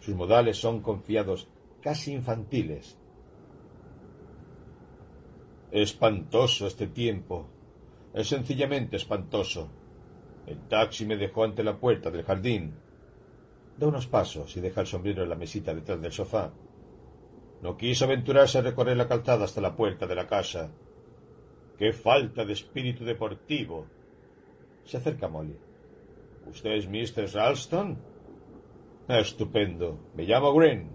Sus 0.01 0.15
modales 0.15 0.57
son 0.57 0.81
confiados, 0.81 1.47
casi 1.81 2.11
infantiles. 2.11 2.97
Espantoso 5.71 6.67
este 6.67 6.87
tiempo. 6.87 7.47
Es 8.13 8.27
sencillamente 8.27 8.97
espantoso. 8.97 9.69
El 10.45 10.59
taxi 10.67 11.05
me 11.05 11.15
dejó 11.15 11.45
ante 11.45 11.63
la 11.63 11.79
puerta 11.79 12.11
del 12.11 12.23
jardín. 12.23 12.75
Da 13.77 13.87
unos 13.87 14.07
pasos 14.07 14.55
y 14.57 14.61
deja 14.61 14.81
el 14.81 14.87
sombrero 14.87 15.23
en 15.23 15.29
la 15.29 15.35
mesita 15.35 15.73
detrás 15.73 16.01
del 16.01 16.11
sofá. 16.11 16.51
No 17.61 17.77
quiso 17.77 18.03
aventurarse 18.03 18.57
a 18.57 18.61
recorrer 18.61 18.97
la 18.97 19.07
calzada 19.07 19.45
hasta 19.45 19.61
la 19.61 19.75
puerta 19.75 20.05
de 20.05 20.15
la 20.15 20.27
casa. 20.27 20.69
¡Qué 21.77 21.93
falta 21.93 22.43
de 22.43 22.51
espíritu 22.51 23.05
deportivo! 23.05 23.87
Se 24.85 24.97
acerca 24.97 25.27
Molly. 25.27 25.57
¿Usted 26.49 26.71
es 26.71 26.87
Mr. 26.87 27.33
Ralston? 27.33 27.97
Estupendo. 29.07 29.99
Me 30.15 30.23
llamo 30.23 30.53
Green. 30.53 30.89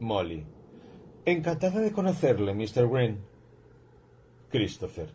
Molly. 0.00 0.44
Encantada 1.24 1.80
de 1.80 1.92
conocerle, 1.92 2.54
Mr. 2.54 2.88
Green. 2.88 3.24
Christopher. 4.50 5.08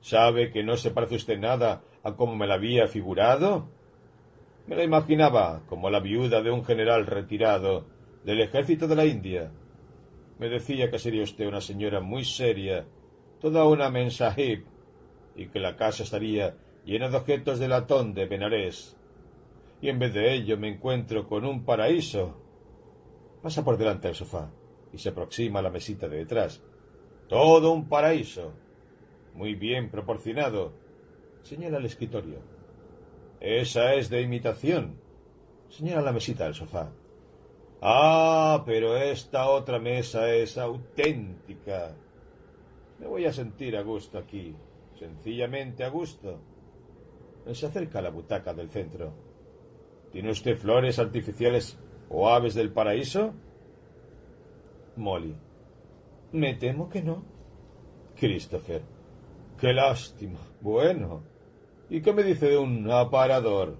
¿Sabe 0.00 0.50
que 0.50 0.62
no 0.62 0.76
se 0.76 0.90
parece 0.90 1.16
usted 1.16 1.38
nada 1.38 1.82
a 2.02 2.14
como 2.14 2.36
me 2.36 2.46
la 2.46 2.54
había 2.54 2.86
figurado? 2.86 3.68
Me 4.66 4.76
la 4.76 4.84
imaginaba 4.84 5.62
como 5.66 5.90
la 5.90 6.00
viuda 6.00 6.42
de 6.42 6.50
un 6.50 6.64
general 6.64 7.06
retirado 7.06 7.86
del 8.24 8.40
ejército 8.40 8.86
de 8.86 8.96
la 8.96 9.04
India. 9.04 9.50
Me 10.38 10.48
decía 10.48 10.90
que 10.90 10.98
sería 10.98 11.22
usted 11.22 11.46
una 11.46 11.60
señora 11.60 12.00
muy 12.00 12.24
seria, 12.24 12.86
toda 13.40 13.64
una 13.64 13.90
mensajib, 13.90 14.64
y 15.36 15.48
que 15.48 15.60
la 15.60 15.76
casa 15.76 16.02
estaría 16.02 16.56
llena 16.84 17.08
de 17.08 17.16
objetos 17.16 17.58
de 17.58 17.68
latón 17.68 18.14
de 18.14 18.26
Benarés. 18.26 18.96
Y 19.80 19.88
en 19.90 19.98
vez 19.98 20.14
de 20.14 20.34
ello 20.34 20.56
me 20.56 20.68
encuentro 20.68 21.28
con 21.28 21.44
un 21.44 21.64
paraíso. 21.64 22.40
Pasa 23.42 23.64
por 23.64 23.76
delante 23.76 24.08
del 24.08 24.16
sofá 24.16 24.50
y 24.92 24.98
se 24.98 25.10
aproxima 25.10 25.58
a 25.58 25.62
la 25.62 25.70
mesita 25.70 26.08
de 26.08 26.18
detrás. 26.18 26.62
Todo 27.28 27.72
un 27.72 27.88
paraíso. 27.88 28.52
Muy 29.34 29.54
bien 29.54 29.90
proporcionado. 29.90 30.72
Señala 31.42 31.78
el 31.78 31.84
escritorio. 31.84 32.40
Esa 33.40 33.94
es 33.94 34.08
de 34.08 34.22
imitación. 34.22 34.98
Señala 35.68 36.00
la 36.00 36.12
mesita 36.12 36.44
del 36.44 36.54
sofá. 36.54 36.90
Ah, 37.82 38.62
pero 38.64 38.96
esta 38.96 39.50
otra 39.50 39.78
mesa 39.78 40.32
es 40.32 40.56
auténtica. 40.56 41.94
Me 42.98 43.06
voy 43.06 43.26
a 43.26 43.32
sentir 43.32 43.76
a 43.76 43.82
gusto 43.82 44.18
aquí, 44.18 44.56
sencillamente 44.98 45.84
a 45.84 45.88
gusto. 45.88 46.40
Se 47.52 47.66
acerca 47.66 48.00
a 48.00 48.02
la 48.02 48.10
butaca 48.10 48.52
del 48.54 48.70
centro. 48.70 49.12
¿Tiene 50.10 50.30
usted 50.30 50.56
flores 50.56 50.98
artificiales 50.98 51.78
o 52.08 52.28
aves 52.28 52.54
del 52.54 52.72
paraíso? 52.72 53.34
Molly. 54.96 55.36
Me 56.32 56.54
temo 56.54 56.88
que 56.88 57.02
no. 57.02 57.22
Christopher. 58.16 58.82
Qué 59.58 59.72
lástima. 59.72 60.38
Bueno. 60.60 61.22
¿Y 61.88 62.00
qué 62.00 62.12
me 62.12 62.22
dice 62.22 62.48
de 62.48 62.58
un 62.58 62.90
aparador? 62.90 63.78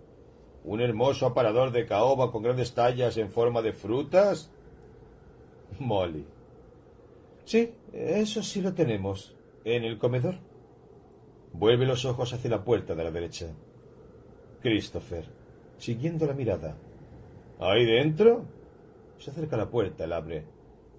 ¿Un 0.64 0.80
hermoso 0.80 1.26
aparador 1.26 1.72
de 1.72 1.86
caoba 1.86 2.30
con 2.30 2.42
grandes 2.42 2.74
tallas 2.74 3.16
en 3.16 3.30
forma 3.30 3.62
de 3.62 3.72
frutas? 3.72 4.50
Molly. 5.78 6.26
Sí, 7.44 7.72
eso 7.92 8.42
sí 8.42 8.60
lo 8.60 8.74
tenemos. 8.74 9.36
¿En 9.64 9.84
el 9.84 9.98
comedor? 9.98 10.38
Vuelve 11.58 11.86
los 11.86 12.04
ojos 12.04 12.34
hacia 12.34 12.50
la 12.50 12.62
puerta 12.62 12.94
de 12.94 13.02
la 13.02 13.10
derecha. 13.10 13.46
Christopher, 14.60 15.24
siguiendo 15.78 16.26
la 16.26 16.34
mirada. 16.34 16.76
¿Ahí 17.58 17.86
dentro? 17.86 18.44
Se 19.18 19.30
acerca 19.30 19.56
a 19.56 19.60
la 19.60 19.70
puerta, 19.70 20.06
la 20.06 20.16
abre. 20.16 20.44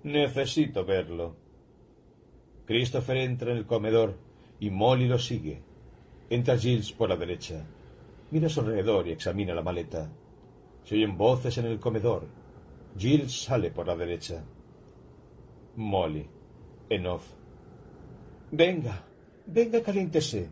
Necesito 0.03 0.83
verlo. 0.83 1.35
Christopher 2.65 3.17
entra 3.17 3.51
en 3.51 3.57
el 3.57 3.67
comedor 3.67 4.15
y 4.59 4.71
Molly 4.71 5.07
lo 5.07 5.19
sigue. 5.19 5.61
Entra 6.27 6.57
Giles 6.57 6.91
por 6.91 7.09
la 7.09 7.17
derecha. 7.17 7.63
Mira 8.31 8.47
a 8.47 8.49
su 8.49 8.61
alrededor 8.61 9.07
y 9.07 9.11
examina 9.11 9.53
la 9.53 9.61
maleta. 9.61 10.09
Se 10.83 10.95
oyen 10.95 11.17
voces 11.17 11.55
en 11.59 11.67
el 11.67 11.79
comedor. 11.79 12.25
Giles 12.97 13.43
sale 13.43 13.69
por 13.69 13.85
la 13.85 13.95
derecha. 13.95 14.43
Molly, 15.75 16.27
en 16.89 17.05
off. 17.05 17.31
Venga, 18.51 19.05
venga, 19.47 19.81
caliéntese. 19.81 20.49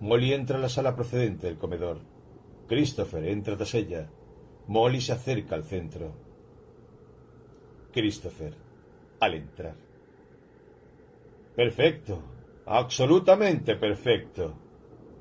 Molly 0.00 0.32
entra 0.32 0.58
a 0.58 0.60
la 0.60 0.68
sala 0.68 0.94
procedente 0.94 1.46
del 1.46 1.58
comedor. 1.58 1.98
Christopher 2.66 3.24
entra 3.28 3.56
tras 3.56 3.74
ella. 3.74 4.10
Molly 4.66 5.00
se 5.00 5.12
acerca 5.12 5.54
al 5.54 5.64
centro. 5.64 6.12
Christopher, 7.92 8.54
al 9.20 9.34
entrar. 9.34 9.74
Perfecto, 11.54 12.22
absolutamente 12.66 13.76
perfecto. 13.76 14.54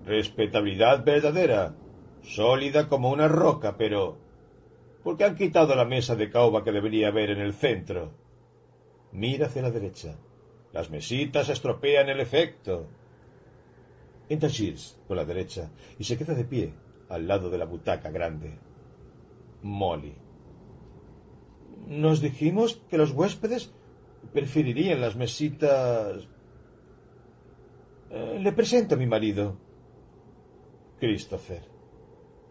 Respetabilidad 0.05 1.03
verdadera, 1.03 1.75
sólida 2.21 2.87
como 2.87 3.11
una 3.11 3.27
roca, 3.27 3.77
pero... 3.77 4.17
¿Por 5.03 5.17
qué 5.17 5.25
han 5.25 5.35
quitado 5.35 5.75
la 5.75 5.85
mesa 5.85 6.15
de 6.15 6.29
caoba 6.29 6.63
que 6.63 6.71
debería 6.71 7.07
haber 7.07 7.31
en 7.31 7.39
el 7.39 7.53
centro? 7.53 8.11
Mira 9.11 9.47
hacia 9.47 9.63
la 9.63 9.71
derecha. 9.71 10.15
Las 10.73 10.89
mesitas 10.89 11.49
estropean 11.49 12.09
el 12.09 12.19
efecto. 12.19 12.87
Entra 14.29 14.49
Giles 14.49 14.97
por 15.07 15.17
la 15.17 15.25
derecha 15.25 15.69
y 15.99 16.05
se 16.05 16.17
queda 16.17 16.33
de 16.33 16.45
pie 16.45 16.73
al 17.09 17.27
lado 17.27 17.49
de 17.49 17.57
la 17.57 17.65
butaca 17.65 18.09
grande. 18.09 18.57
Molly. 19.61 20.15
Nos 21.87 22.21
dijimos 22.21 22.81
que 22.89 22.97
los 22.97 23.11
huéspedes 23.11 23.73
preferirían 24.33 25.01
las 25.01 25.15
mesitas. 25.15 26.29
Eh, 28.09 28.39
le 28.39 28.51
presento 28.53 28.95
a 28.95 28.97
mi 28.97 29.07
marido. 29.07 29.57
Christopher. 30.99 31.69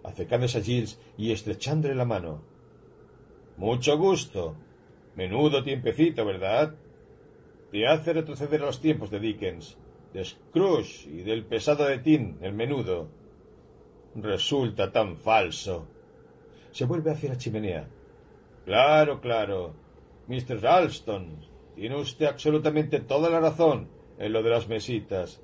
acercándose 0.03 0.59
a 0.59 0.63
Giles 0.63 0.99
y 1.17 1.31
estrechándole 1.31 1.95
la 1.95 2.05
mano. 2.05 2.43
Mucho 3.57 3.97
gusto. 3.97 4.57
Menudo 5.15 5.63
tiempecito, 5.63 6.25
¿verdad? 6.25 6.75
Te 7.71 7.87
hace 7.87 8.13
retroceder 8.13 8.63
a 8.63 8.67
los 8.67 8.81
tiempos 8.81 9.11
de 9.11 9.21
Dickens, 9.21 9.79
de 10.13 10.25
Scrooge 10.25 11.09
y 11.09 11.23
del 11.23 11.45
pesado 11.45 11.85
de 11.87 11.99
Tin, 11.99 12.39
el 12.41 12.53
menudo. 12.53 13.09
Resulta 14.17 14.91
tan 14.91 15.17
falso. 15.17 15.87
Se 16.73 16.85
vuelve 16.85 17.13
hacia 17.13 17.31
la 17.31 17.39
chimenea. 17.39 17.89
Claro, 18.65 19.21
claro. 19.21 19.75
Mr. 20.27 20.61
Ralston, 20.61 21.47
tiene 21.75 21.97
usted 21.97 22.27
absolutamente 22.27 23.01
toda 23.01 23.31
la 23.31 23.41
razón 23.41 23.89
en 24.19 24.33
lo 24.33 24.43
de 24.43 24.51
las 24.51 24.69
mesitas. 24.69 25.41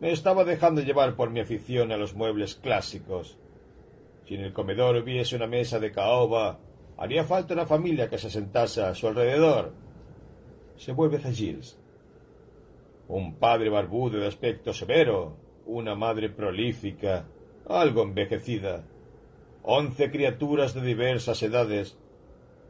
Me 0.00 0.12
estaba 0.12 0.44
dejando 0.44 0.82
llevar 0.82 1.16
por 1.16 1.30
mi 1.30 1.40
afición 1.40 1.90
a 1.90 1.96
los 1.96 2.14
muebles 2.14 2.54
clásicos. 2.54 3.38
Si 4.26 4.34
en 4.34 4.42
el 4.42 4.52
comedor 4.52 4.96
hubiese 4.96 5.36
una 5.36 5.46
mesa 5.46 5.80
de 5.80 5.92
caoba, 5.92 6.58
haría 6.96 7.24
falta 7.24 7.54
una 7.54 7.66
familia 7.66 8.08
que 8.08 8.18
se 8.18 8.30
sentase 8.30 8.82
a 8.82 8.94
su 8.94 9.08
alrededor. 9.08 9.72
Se 10.76 10.92
vuelve 10.92 11.16
hacia 11.16 11.32
Giles. 11.32 11.78
Un 13.08 13.36
padre 13.36 13.70
barbudo 13.70 14.18
de 14.18 14.26
aspecto 14.26 14.72
severo, 14.72 15.36
una 15.66 15.94
madre 15.94 16.28
prolífica, 16.28 17.26
algo 17.68 18.02
envejecida, 18.02 18.84
once 19.62 20.10
criaturas 20.10 20.74
de 20.74 20.82
diversas 20.82 21.42
edades, 21.42 21.98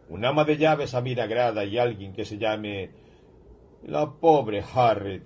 un 0.09 0.25
ama 0.25 0.45
de 0.45 0.57
llaves 0.57 0.95
a 0.95 1.01
miragrada 1.01 1.65
y 1.65 1.79
alguien 1.79 2.13
que 2.13 2.25
se 2.25 2.39
llame 2.39 2.91
la 3.85 4.11
pobre 4.13 4.63
Harriet, 4.75 5.25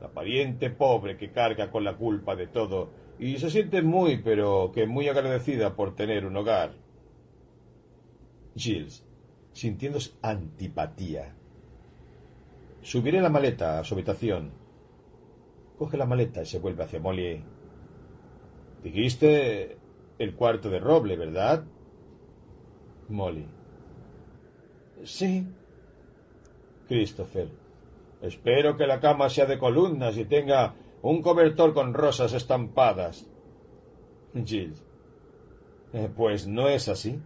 la 0.00 0.08
pariente 0.08 0.70
pobre 0.70 1.16
que 1.16 1.30
carga 1.30 1.70
con 1.70 1.84
la 1.84 1.96
culpa 1.96 2.34
de 2.34 2.46
todo 2.46 2.90
y 3.18 3.38
se 3.38 3.50
siente 3.50 3.82
muy, 3.82 4.18
pero 4.18 4.72
que 4.74 4.86
muy 4.86 5.08
agradecida 5.08 5.76
por 5.76 5.94
tener 5.94 6.26
un 6.26 6.36
hogar. 6.36 6.74
Giles, 8.56 9.06
sintiéndose 9.52 10.12
antipatía. 10.22 11.36
Subiré 12.82 13.20
la 13.20 13.30
maleta 13.30 13.78
a 13.78 13.84
su 13.84 13.94
habitación. 13.94 14.50
Coge 15.78 15.96
la 15.96 16.06
maleta 16.06 16.42
y 16.42 16.46
se 16.46 16.58
vuelve 16.58 16.82
hacia 16.82 17.00
Molly. 17.00 17.42
Dijiste 18.82 19.78
el 20.18 20.34
cuarto 20.34 20.68
de 20.68 20.80
roble, 20.80 21.16
¿verdad? 21.16 21.64
Molly. 23.08 23.46
Sí. 25.04 25.46
Christopher. 26.88 27.48
Espero 28.20 28.76
que 28.76 28.86
la 28.86 29.00
cama 29.00 29.28
sea 29.28 29.46
de 29.46 29.58
columnas 29.58 30.16
y 30.16 30.24
tenga 30.24 30.74
un 31.02 31.22
cobertor 31.22 31.72
con 31.74 31.94
rosas 31.94 32.32
estampadas. 32.32 33.26
Jill. 34.44 34.74
Eh, 35.92 36.08
pues 36.14 36.46
no 36.46 36.68
es 36.68 36.88
así. 36.88 37.20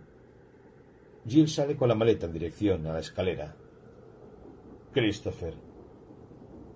Jill 1.26 1.48
sale 1.48 1.76
con 1.76 1.88
la 1.88 1.94
maleta 1.94 2.26
en 2.26 2.32
dirección 2.32 2.86
a 2.86 2.92
la 2.92 3.00
escalera. 3.00 3.56
Christopher. 4.96 5.52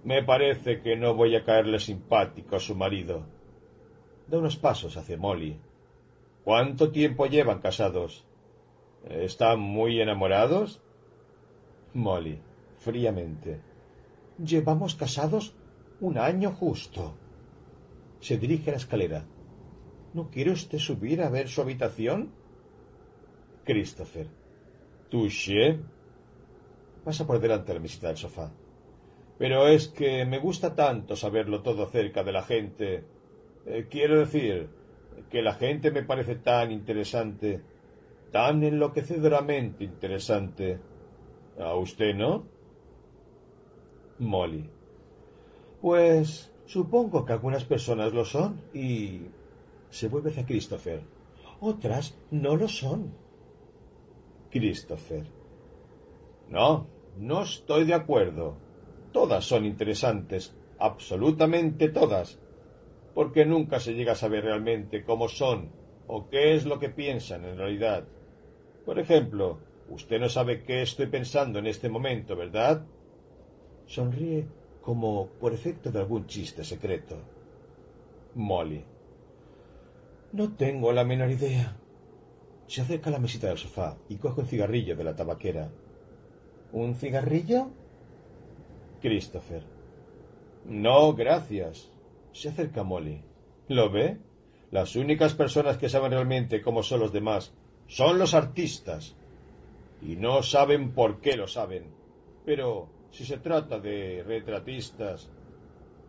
Me 0.04 0.22
parece 0.22 0.82
que 0.82 0.94
no 0.94 1.14
voy 1.14 1.36
a 1.36 1.42
caerle 1.42 1.80
simpático 1.80 2.56
a 2.56 2.60
su 2.60 2.74
marido. 2.74 3.24
Da 4.28 4.36
unos 4.36 4.56
pasos 4.56 4.98
hacia 4.98 5.16
Molly. 5.16 5.58
¿Cuánto 6.44 6.90
tiempo 6.90 7.24
llevan 7.24 7.60
casados? 7.60 8.26
¿Están 9.08 9.60
muy 9.60 10.02
enamorados? 10.02 10.82
Molly, 11.94 12.38
fríamente. 12.76 13.62
Llevamos 14.36 14.96
casados 14.96 15.54
un 16.02 16.18
año 16.18 16.52
justo. 16.52 17.14
Se 18.20 18.36
dirige 18.36 18.68
a 18.68 18.72
la 18.72 18.80
escalera. 18.80 19.24
¿No 20.12 20.28
quiere 20.28 20.50
usted 20.50 20.76
subir 20.76 21.22
a 21.22 21.30
ver 21.30 21.48
su 21.48 21.62
habitación? 21.62 22.34
Christopher. 23.64 24.26
Touché. 25.08 25.80
Pasa 27.04 27.26
por 27.26 27.40
delante 27.40 27.68
de 27.68 27.74
la 27.74 27.80
mesita 27.80 28.08
del 28.08 28.16
sofá. 28.16 28.52
Pero 29.38 29.68
es 29.68 29.88
que 29.88 30.26
me 30.26 30.38
gusta 30.38 30.74
tanto 30.74 31.16
saberlo 31.16 31.62
todo 31.62 31.84
acerca 31.84 32.22
de 32.22 32.32
la 32.32 32.42
gente. 32.42 33.04
Eh, 33.64 33.86
quiero 33.88 34.18
decir, 34.18 34.68
que 35.30 35.42
la 35.42 35.54
gente 35.54 35.90
me 35.90 36.02
parece 36.02 36.36
tan 36.36 36.70
interesante, 36.70 37.62
tan 38.30 38.62
enloquecedoramente 38.62 39.84
interesante. 39.84 40.78
¿A 41.58 41.74
usted 41.74 42.14
no? 42.14 42.46
Molly. 44.18 44.68
Pues 45.80 46.52
supongo 46.66 47.24
que 47.24 47.32
algunas 47.32 47.64
personas 47.64 48.12
lo 48.12 48.24
son 48.24 48.60
y... 48.72 49.22
Se 49.90 50.06
vuelve 50.06 50.30
hacia 50.30 50.46
Christopher. 50.46 51.02
Otras 51.58 52.16
no 52.30 52.54
lo 52.54 52.68
son. 52.68 53.12
Christopher. 54.50 55.39
No, 56.50 56.88
no 57.16 57.42
estoy 57.42 57.84
de 57.84 57.94
acuerdo. 57.94 58.56
Todas 59.12 59.44
son 59.44 59.64
interesantes, 59.64 60.54
absolutamente 60.78 61.88
todas, 61.88 62.40
porque 63.14 63.44
nunca 63.46 63.80
se 63.80 63.94
llega 63.94 64.12
a 64.12 64.16
saber 64.16 64.44
realmente 64.44 65.04
cómo 65.04 65.28
son 65.28 65.70
o 66.06 66.28
qué 66.28 66.54
es 66.54 66.66
lo 66.66 66.78
que 66.78 66.88
piensan 66.88 67.44
en 67.44 67.56
realidad. 67.56 68.04
Por 68.84 68.98
ejemplo, 68.98 69.60
usted 69.88 70.18
no 70.18 70.28
sabe 70.28 70.64
qué 70.64 70.82
estoy 70.82 71.06
pensando 71.06 71.60
en 71.60 71.66
este 71.66 71.88
momento, 71.88 72.34
¿verdad? 72.36 72.84
Sonríe 73.86 74.48
como 74.80 75.28
por 75.40 75.52
efecto 75.52 75.92
de 75.92 76.00
algún 76.00 76.26
chiste 76.26 76.64
secreto. 76.64 77.16
Molly. 78.34 78.84
No 80.32 80.54
tengo 80.54 80.92
la 80.92 81.04
menor 81.04 81.30
idea. 81.30 81.76
Se 82.66 82.82
acerca 82.82 83.10
a 83.10 83.12
la 83.12 83.18
mesita 83.18 83.48
del 83.48 83.58
sofá 83.58 83.98
y 84.08 84.16
coge 84.16 84.40
un 84.40 84.46
cigarrillo 84.46 84.96
de 84.96 85.04
la 85.04 85.16
tabaquera. 85.16 85.70
¿Un 86.72 86.94
cigarrillo? 86.94 87.70
Christopher. 89.00 89.62
No, 90.64 91.14
gracias. 91.14 91.90
Se 92.32 92.50
acerca 92.50 92.82
Molly. 92.82 93.22
¿Lo 93.68 93.90
ve? 93.90 94.18
Las 94.70 94.94
únicas 94.94 95.34
personas 95.34 95.78
que 95.78 95.88
saben 95.88 96.12
realmente 96.12 96.62
cómo 96.62 96.82
son 96.82 97.00
los 97.00 97.12
demás 97.12 97.52
son 97.88 98.18
los 98.18 98.34
artistas. 98.34 99.16
Y 100.02 100.16
no 100.16 100.42
saben 100.42 100.92
por 100.92 101.20
qué 101.20 101.36
lo 101.36 101.48
saben. 101.48 101.86
Pero 102.44 102.88
si 103.10 103.24
se 103.24 103.38
trata 103.38 103.80
de 103.80 104.22
retratistas, 104.24 105.28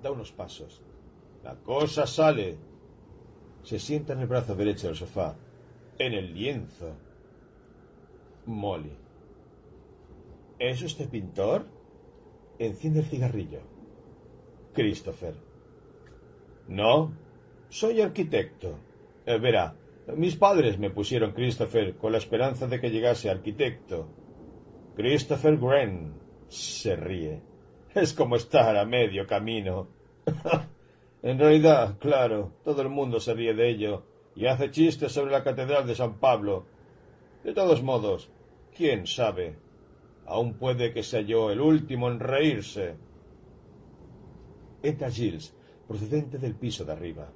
da 0.02 0.12
unos 0.12 0.32
pasos. 0.32 0.82
La 1.43 1.56
cosa 1.56 2.06
sale. 2.06 2.58
Se 3.63 3.80
sienta 3.80 4.13
en 4.13 4.19
el 4.21 4.28
brazo 4.28 4.56
derecho 4.56 4.88
del 4.88 4.95
sofá, 4.95 5.36
en 5.97 6.13
el 6.13 6.34
lienzo. 6.34 6.95
Molly. 8.45 8.97
¿Es 10.62 10.80
usted 10.84 11.10
pintor? 11.10 11.65
Enciende 12.60 13.00
el 13.00 13.06
cigarrillo. 13.08 13.62
Christopher. 14.74 15.34
No, 16.67 17.17
soy 17.67 18.00
arquitecto. 18.00 18.78
Eh, 19.26 19.39
verá, 19.39 19.76
mis 20.15 20.36
padres 20.36 20.78
me 20.78 20.91
pusieron 20.91 21.32
Christopher 21.32 21.97
con 21.97 22.12
la 22.12 22.19
esperanza 22.19 22.67
de 22.67 22.80
que 22.80 22.91
llegase 22.91 23.32
arquitecto. 23.32 24.08
Christopher 24.95 25.58
Gren 25.58 26.13
se 26.47 26.95
ríe. 26.95 27.41
Es 27.95 28.13
como 28.13 28.36
estar 28.36 28.78
a 28.78 28.86
medio 28.86 29.26
camino. 29.26 29.88
en 31.24 31.39
realidad, 31.39 31.97
claro, 31.97 32.54
todo 32.63 32.84
el 32.84 32.89
mundo 32.89 33.19
se 33.19 33.34
ríe 33.34 33.56
de 33.56 33.67
ello 33.67 34.04
y 34.36 34.45
hace 34.45 34.69
chistes 34.69 35.12
sobre 35.12 35.32
la 35.32 35.43
Catedral 35.43 35.88
de 35.88 35.95
San 35.95 36.19
Pablo. 36.19 36.67
De 37.43 37.52
todos 37.52 37.82
modos, 37.82 38.30
quién 38.78 39.08
sabe. 39.08 39.71
Aún 40.32 40.54
puede 40.54 40.94
que 40.94 41.04
sea 41.04 41.20
yo 41.20 41.52
el 41.52 41.60
último 41.60 42.10
en 42.10 42.22
reírse. 42.22 42.96
Entra 44.82 45.12
Giles, 45.12 45.54
procedente 45.86 46.38
del 46.38 46.56
piso 46.56 46.86
de 46.86 46.94
arriba. 46.94 47.30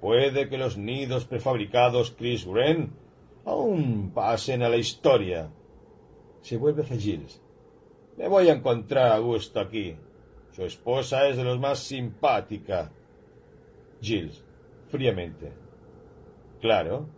Puede 0.00 0.48
que 0.48 0.56
los 0.56 0.78
nidos 0.78 1.24
prefabricados 1.24 2.12
Chris 2.12 2.46
Wren 2.46 2.92
aún 3.44 4.12
pasen 4.14 4.62
a 4.62 4.68
la 4.68 4.76
historia 4.76 5.50
se 6.42 6.58
vuelve 6.58 6.82
hacia 6.82 6.96
Giles. 6.96 7.42
Me 8.16 8.28
voy 8.28 8.48
a 8.48 8.52
encontrar 8.52 9.10
a 9.10 9.18
gusto 9.18 9.58
aquí. 9.58 9.96
Su 10.52 10.62
esposa 10.62 11.26
es 11.26 11.36
de 11.36 11.42
los 11.42 11.58
más 11.58 11.80
simpática. 11.80 12.92
Giles, 14.00 14.44
fríamente. 14.90 15.50
Claro. 16.60 17.08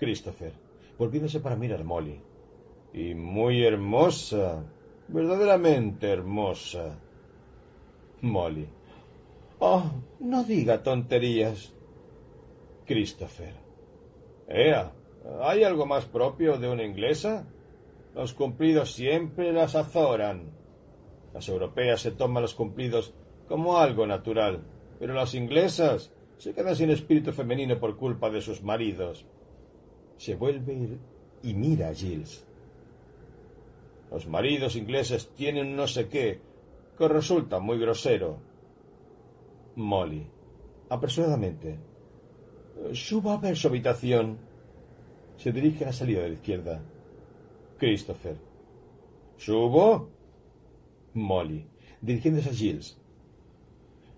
Christopher, 0.00 0.52
volviéndose 0.98 1.38
para 1.38 1.54
mirar 1.54 1.82
a 1.82 1.84
Molly. 1.84 2.20
Y 2.96 3.14
muy 3.14 3.62
hermosa. 3.62 4.64
Verdaderamente 5.08 6.08
hermosa. 6.10 6.98
Molly. 8.22 8.66
Oh, 9.58 9.84
no 10.20 10.42
diga 10.42 10.82
tonterías. 10.82 11.74
Christopher. 12.86 13.52
Ea, 14.48 14.92
¿hay 15.42 15.62
algo 15.62 15.84
más 15.84 16.06
propio 16.06 16.56
de 16.56 16.70
una 16.70 16.84
inglesa? 16.84 17.46
Los 18.14 18.32
cumplidos 18.32 18.94
siempre 18.94 19.52
las 19.52 19.74
azoran. 19.74 20.52
Las 21.34 21.50
europeas 21.50 22.00
se 22.00 22.12
toman 22.12 22.42
los 22.42 22.54
cumplidos 22.54 23.12
como 23.46 23.76
algo 23.76 24.06
natural, 24.06 24.64
pero 24.98 25.12
las 25.12 25.34
inglesas 25.34 26.14
se 26.38 26.54
quedan 26.54 26.74
sin 26.74 26.88
espíritu 26.88 27.32
femenino 27.32 27.78
por 27.78 27.98
culpa 27.98 28.30
de 28.30 28.40
sus 28.40 28.62
maridos. 28.62 29.26
Se 30.16 30.34
vuelve 30.34 30.98
y 31.42 31.52
mira 31.52 31.88
a 31.88 31.94
Giles. 31.94 32.45
Los 34.10 34.26
maridos 34.26 34.76
ingleses 34.76 35.28
tienen 35.34 35.76
no 35.76 35.86
sé 35.86 36.08
qué, 36.08 36.40
que 36.96 37.08
resulta 37.08 37.58
muy 37.58 37.78
grosero. 37.78 38.38
Molly. 39.76 40.26
Apresuradamente. 40.88 41.78
Suba 42.92 43.34
a 43.34 43.38
ver 43.38 43.56
su 43.56 43.68
habitación. 43.68 44.38
Se 45.36 45.52
dirige 45.52 45.84
a 45.84 45.88
la 45.88 45.92
salida 45.92 46.22
de 46.22 46.28
la 46.28 46.34
izquierda. 46.34 46.82
Christopher. 47.78 48.36
¿Subo? 49.36 50.08
Molly, 51.14 51.66
dirigiéndose 52.00 52.50
a 52.50 52.52
Giles. 52.52 52.96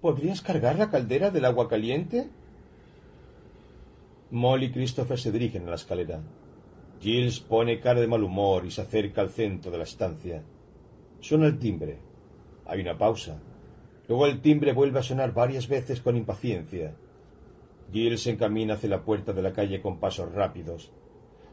¿Podrías 0.01 0.42
cargar 0.42 0.79
la 0.79 0.90
caldera 0.90 1.31
del 1.31 1.44
agua 1.44 1.68
caliente? 1.68 2.29
Molly 4.31 4.66
y 4.66 4.72
Christopher 4.72 5.18
se 5.18 5.33
dirigen 5.33 5.66
a 5.66 5.70
la 5.70 5.77
escalera. 5.77 6.20
Giles 7.00 7.38
pone 7.40 7.78
cara 7.78 8.00
de 8.00 8.08
mal 8.08 8.24
humor 8.24 8.66
y 8.66 8.70
se 8.70 8.82
acerca 8.82 9.20
al 9.20 9.30
centro 9.30 9.70
de 9.70 9.78
la 9.78 9.84
estancia. 9.84 10.42
Suena 11.20 11.46
el 11.46 11.58
timbre. 11.58 11.98
Hay 12.66 12.80
una 12.80 12.98
pausa. 12.98 13.40
Luego 14.08 14.26
el 14.26 14.40
timbre 14.40 14.72
vuelve 14.72 14.98
a 14.98 15.02
sonar 15.02 15.32
varias 15.32 15.68
veces 15.68 16.00
con 16.00 16.16
impaciencia. 16.16 16.96
Giles 17.92 18.22
se 18.22 18.30
encamina 18.30 18.74
hacia 18.74 18.90
la 18.90 19.02
puerta 19.02 19.32
de 19.32 19.42
la 19.42 19.52
calle 19.52 19.80
con 19.80 20.00
pasos 20.00 20.32
rápidos. 20.32 20.90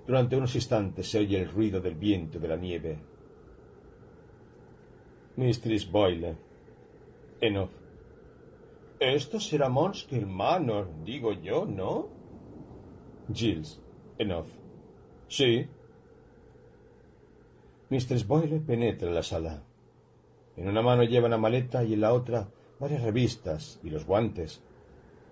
Durante 0.08 0.36
unos 0.36 0.56
instantes 0.56 1.10
se 1.10 1.20
oye 1.20 1.42
el 1.42 1.50
ruido 1.50 1.80
del 1.80 1.96
viento 1.96 2.38
y 2.38 2.42
de 2.42 2.48
la 2.48 2.58
nieve. 2.58 3.00
Mistress 5.36 5.90
Boyle. 5.92 6.38
Enough. 7.42 7.72
Esto 9.00 9.40
será 9.40 9.70
Manor, 9.70 10.88
digo 11.04 11.34
yo, 11.34 11.66
¿no? 11.66 12.08
Giles. 13.34 13.82
Enough. 14.18 14.65
Sí. 15.28 15.68
Mistress 17.90 18.28
Boyle 18.28 18.60
penetra 18.60 19.08
en 19.08 19.16
la 19.16 19.24
sala. 19.24 19.64
En 20.56 20.68
una 20.68 20.82
mano 20.82 21.04
lleva 21.04 21.28
una 21.28 21.38
maleta 21.38 21.84
y 21.84 21.94
en 21.94 22.02
la 22.02 22.14
otra 22.14 22.50
varias 22.80 23.02
revistas 23.04 23.80
y 23.84 23.90
los 23.90 24.06
guantes. 24.06 24.64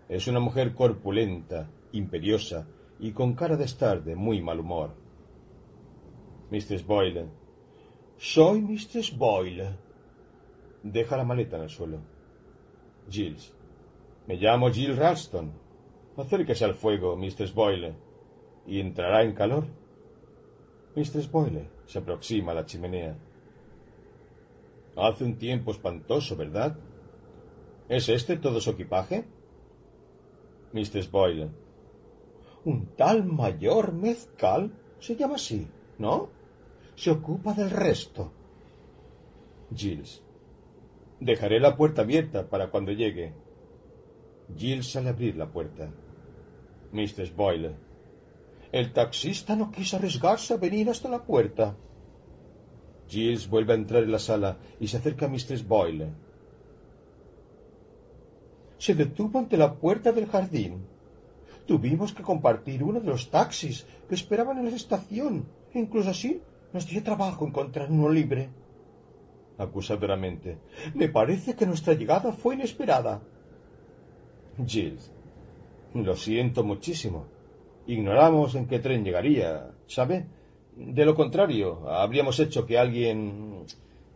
Es 0.09 0.27
una 0.27 0.39
mujer 0.39 0.73
corpulenta, 0.73 1.69
imperiosa 1.91 2.67
y 2.99 3.11
con 3.11 3.33
cara 3.33 3.57
de 3.57 3.65
estar 3.65 4.03
de 4.03 4.15
muy 4.15 4.41
mal 4.41 4.59
humor. 4.59 4.95
Mistress 6.49 6.85
Boyle. 6.85 7.25
Soy 8.17 8.61
Mistress 8.61 9.15
Boyle. 9.17 9.75
Deja 10.83 11.17
la 11.17 11.23
maleta 11.23 11.57
en 11.57 11.63
el 11.63 11.69
suelo. 11.69 11.99
Giles. 13.09 13.53
Me 14.27 14.35
llamo 14.35 14.69
Jill 14.69 14.95
Ralston. 14.95 15.51
Acérquese 16.15 16.63
al 16.63 16.75
fuego, 16.75 17.15
Mistress 17.15 17.53
Boyle, 17.53 17.95
y 18.67 18.79
entrará 18.79 19.23
en 19.23 19.33
calor. 19.33 19.65
Mistress 20.95 21.29
Boyle 21.31 21.69
se 21.85 21.99
aproxima 21.99 22.51
a 22.51 22.55
la 22.55 22.65
chimenea. 22.65 23.17
Hace 24.95 25.23
un 25.23 25.37
tiempo 25.37 25.71
espantoso, 25.71 26.35
¿verdad? 26.35 26.77
¿Es 27.89 28.09
este 28.09 28.37
todo 28.37 28.61
su 28.61 28.69
equipaje? 28.69 29.25
Mistress 30.71 31.09
Boyle. 31.09 31.49
Un 32.65 32.95
tal 32.95 33.25
mayor 33.25 33.93
mezcal 33.93 34.71
se 34.99 35.15
llama 35.15 35.35
así, 35.35 35.67
¿no? 35.97 36.29
Se 36.95 37.11
ocupa 37.11 37.53
del 37.53 37.71
resto. 37.71 38.31
Giles. 39.75 40.21
Dejaré 41.19 41.59
la 41.59 41.75
puerta 41.75 42.03
abierta 42.03 42.47
para 42.47 42.69
cuando 42.69 42.91
llegue. 42.91 43.33
Giles 44.55 44.91
sale 44.91 45.09
a 45.09 45.11
abrir 45.11 45.35
la 45.35 45.51
puerta. 45.51 45.91
Mistress 46.91 47.35
Boyle. 47.35 47.75
El 48.73 48.91
taxista 48.91 49.55
no 49.55 49.69
quiso 49.69 49.97
arriesgarse 49.97 50.55
a 50.55 50.57
venir 50.57 50.89
hasta 50.89 51.07
la 51.07 51.21
puerta. 51.23 51.75
Giles 53.07 53.47
vuelve 53.47 53.73
a 53.73 53.75
entrar 53.75 54.01
en 54.01 54.11
la 54.11 54.17
sala 54.17 54.57
y 54.79 54.87
se 54.87 54.97
acerca 54.97 55.27
a 55.27 55.29
Mistress 55.29 55.63
Boyle. 55.67 56.07
Se 58.79 58.95
detuvo 58.95 59.37
ante 59.37 59.57
la 59.57 59.75
puerta 59.75 60.11
del 60.11 60.25
jardín. 60.25 60.87
Tuvimos 61.67 62.13
que 62.13 62.23
compartir 62.23 62.83
uno 62.83 62.99
de 62.99 63.05
los 63.05 63.29
taxis 63.29 63.85
que 64.09 64.15
esperaban 64.15 64.57
en 64.57 64.65
la 64.65 64.75
estación. 64.75 65.45
incluso 65.75 66.09
así 66.09 66.41
nos 66.73 66.87
dio 66.87 67.03
trabajo 67.03 67.45
encontrar 67.45 67.91
uno 67.91 68.09
libre. 68.09 68.49
Acusadoramente. 69.59 70.57
Me 70.95 71.09
parece 71.09 71.53
que 71.55 71.67
nuestra 71.67 71.93
llegada 71.93 72.33
fue 72.33 72.55
inesperada. 72.55 73.21
Giles. 74.65 75.11
Lo 75.93 76.15
siento 76.15 76.63
muchísimo. 76.63 77.32
Ignoramos 77.87 78.55
en 78.55 78.67
qué 78.67 78.79
tren 78.79 79.03
llegaría, 79.03 79.71
¿sabe? 79.87 80.25
De 80.75 81.05
lo 81.05 81.13
contrario, 81.15 81.89
habríamos 81.89 82.39
hecho 82.39 82.65
que 82.65 82.77
alguien 82.77 83.65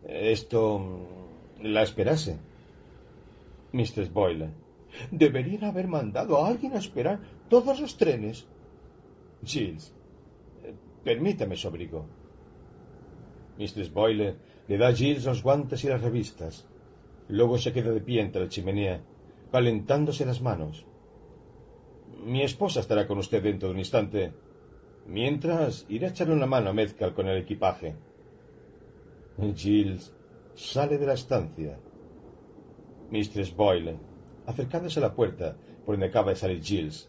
esto 0.06 0.80
la 1.62 1.82
esperase. 1.82 2.38
Mistress 3.72 4.12
Boyle. 4.12 4.50
Deberían 5.10 5.64
haber 5.64 5.86
mandado 5.86 6.38
a 6.38 6.48
alguien 6.48 6.72
a 6.74 6.78
esperar 6.78 7.20
todos 7.48 7.80
los 7.80 7.96
trenes. 7.96 8.46
Giles. 9.44 9.92
Permítame, 11.04 11.56
sobrigo. 11.56 12.06
Mistress 13.58 13.92
Boyle 13.92 14.36
le 14.66 14.78
da 14.78 14.88
a 14.88 14.94
Giles 14.94 15.24
los 15.24 15.42
guantes 15.42 15.84
y 15.84 15.88
las 15.88 16.00
revistas. 16.00 16.66
Luego 17.28 17.58
se 17.58 17.72
queda 17.72 17.90
de 17.90 18.00
pie 18.00 18.22
entre 18.22 18.42
la 18.42 18.48
chimenea, 18.48 19.02
calentándose 19.52 20.24
las 20.24 20.40
manos. 20.40 20.86
Mi 22.24 22.42
esposa 22.42 22.80
estará 22.80 23.06
con 23.06 23.18
usted 23.18 23.42
dentro 23.42 23.68
de 23.68 23.74
un 23.74 23.78
instante. 23.80 24.32
Mientras, 25.06 25.86
iré 25.88 26.06
a 26.06 26.10
echarle 26.10 26.34
una 26.34 26.46
mano 26.46 26.70
a 26.70 26.72
Mezcal 26.72 27.14
con 27.14 27.28
el 27.28 27.38
equipaje. 27.38 27.94
Giles 29.54 30.12
sale 30.54 30.98
de 30.98 31.06
la 31.06 31.14
estancia. 31.14 31.78
Mistress 33.10 33.54
Boyle, 33.54 33.96
acercándose 34.46 34.98
a 34.98 35.02
la 35.02 35.14
puerta 35.14 35.56
por 35.86 35.94
donde 35.94 36.08
acaba 36.08 36.30
de 36.30 36.36
salir 36.36 36.62
Giles. 36.62 37.08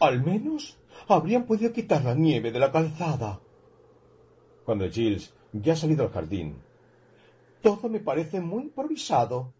Al 0.00 0.22
menos 0.22 0.78
habrían 1.08 1.46
podido 1.46 1.72
quitar 1.72 2.04
la 2.04 2.14
nieve 2.14 2.50
de 2.52 2.58
la 2.58 2.70
calzada. 2.70 3.40
Cuando 4.64 4.90
Giles 4.90 5.32
ya 5.52 5.72
ha 5.72 5.76
salido 5.76 6.04
al 6.04 6.10
jardín. 6.10 6.56
Todo 7.62 7.88
me 7.88 8.00
parece 8.00 8.40
muy 8.40 8.64
improvisado. 8.64 9.54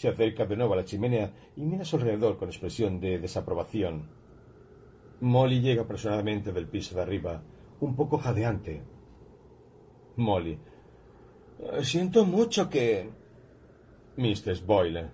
Se 0.00 0.08
acerca 0.08 0.46
de 0.46 0.56
nuevo 0.56 0.72
a 0.72 0.78
la 0.78 0.86
chimenea 0.86 1.30
y 1.56 1.60
mira 1.60 1.82
a 1.82 1.84
su 1.84 1.96
alrededor 1.96 2.38
con 2.38 2.48
expresión 2.48 3.00
de 3.00 3.18
desaprobación. 3.18 4.08
Molly 5.20 5.60
llega 5.60 5.82
apresuradamente 5.82 6.52
del 6.52 6.68
piso 6.68 6.94
de 6.94 7.02
arriba, 7.02 7.42
un 7.80 7.94
poco 7.94 8.16
jadeante. 8.16 8.82
Molly. 10.16 10.58
Siento 11.82 12.24
mucho 12.24 12.70
que. 12.70 13.10
Mistress 14.16 14.64
Boyle. 14.64 15.10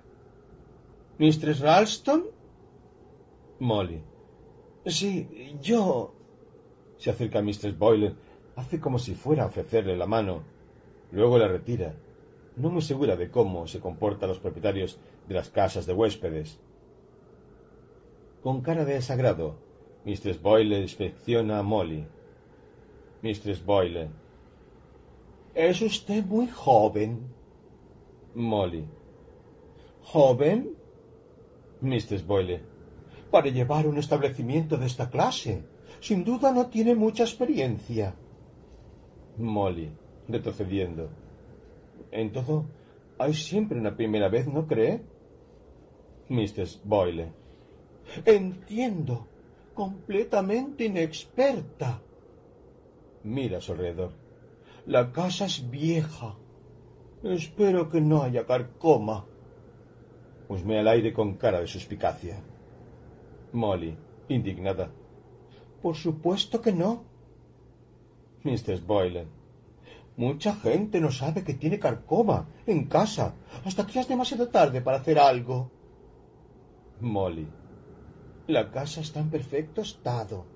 ¿Mistress 1.19 1.59
Ralston? 1.59 2.27
Molly. 3.59 4.01
Sí, 4.85 5.59
yo. 5.61 6.15
Se 6.97 7.11
acerca 7.11 7.41
a 7.41 7.43
Mistress 7.43 7.77
Boyle, 7.77 8.15
hace 8.55 8.79
como 8.79 9.01
si 9.01 9.17
fuera 9.17 9.43
a 9.43 9.47
ofrecerle 9.47 9.97
la 9.97 10.07
mano. 10.07 10.45
Luego 11.11 11.39
la 11.39 11.49
retira 11.49 11.93
no 12.57 12.71
muy 12.71 12.83
segura 12.83 13.17
de 13.17 13.31
cómo 13.31 13.67
se 13.67 13.81
comportan 13.81 14.29
los 14.29 14.39
propietarios 14.39 14.99
de 15.29 15.35
las 15.35 15.51
casas 15.51 15.87
de 15.87 15.93
huéspedes. 15.93 16.59
Con 18.43 18.63
cara 18.63 18.85
de 18.85 18.95
desagrado, 18.95 19.57
Mistress 20.05 20.41
Boyle 20.41 20.81
inspecciona 20.81 21.59
a 21.59 21.63
Molly. 21.63 22.07
Mistress 23.23 23.65
Boyle. 23.65 24.09
Es 25.55 25.83
usted 25.83 26.25
muy 26.25 26.49
joven. 26.49 27.27
Molly. 28.35 28.85
¿Joven? 30.03 30.77
Mistress 31.81 32.27
Boyle. 32.27 32.61
Para 33.31 33.49
llevar 33.49 33.87
un 33.87 33.99
establecimiento 33.99 34.77
de 34.77 34.87
esta 34.87 35.11
clase. 35.11 35.65
Sin 36.01 36.25
duda 36.25 36.53
no 36.53 36.67
tiene 36.67 36.95
mucha 36.95 37.25
experiencia. 37.25 38.15
Molly, 39.39 39.91
retrocediendo. 40.29 41.09
En 42.11 42.33
todo, 42.33 42.67
hay 43.19 43.35
siempre 43.35 43.79
una 43.79 43.97
primera 43.97 44.29
vez, 44.29 44.47
¿no 44.47 44.67
cree? 44.67 45.03
Mrs. 46.29 46.83
Boyle. 46.85 47.33
Entiendo. 48.25 49.27
Completamente 49.75 50.87
inexperta. 50.87 52.01
Mira 53.25 53.59
a 53.59 53.61
su 53.61 53.73
alrededor. 53.73 54.13
La 54.87 55.13
casa 55.13 55.47
es 55.47 55.69
vieja. 55.71 56.35
Espero 57.23 57.89
que 57.91 58.01
no 58.01 58.23
haya 58.23 58.47
carcoma. 58.47 59.27
Husmea 60.49 60.81
al 60.81 60.89
aire 60.89 61.13
con 61.13 61.35
cara 61.35 61.61
de 61.61 61.67
suspicacia. 61.67 62.43
Molly, 63.53 63.97
indignada. 64.29 64.91
Por 65.83 65.97
supuesto 65.97 66.61
que 66.61 66.73
no. 66.73 67.05
Mrs. 68.45 68.87
Boyle. 68.87 69.27
Mucha 70.17 70.55
gente 70.55 71.01
no 71.01 71.11
sabe 71.11 71.45
que 71.45 71.55
tiene 71.55 71.79
carcoma 71.79 72.49
en 72.67 72.87
casa 72.87 73.35
hasta 73.65 73.87
que 73.87 74.01
es 74.01 74.09
demasiado 74.09 74.49
tarde 74.49 74.81
para 74.81 74.99
hacer 74.99 75.19
algo. 75.19 75.71
Molly. 77.01 77.47
La 78.47 78.71
casa 78.71 79.01
está 79.03 79.21
en 79.21 79.29
perfecto 79.29 79.83
estado. 79.83 80.47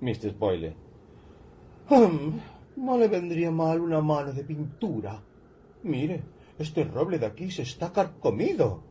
Mr. 0.00 0.32
Boyle. 0.36 0.74
No 2.76 2.96
le 2.98 3.08
vendría 3.08 3.50
mal 3.50 3.80
una 3.80 4.00
mano 4.00 4.32
de 4.32 4.44
pintura. 4.44 5.22
Mire, 5.82 6.22
este 6.58 6.84
roble 6.84 7.18
de 7.18 7.26
aquí 7.26 7.50
se 7.50 7.62
está 7.62 7.92
carcomido. 7.92 8.82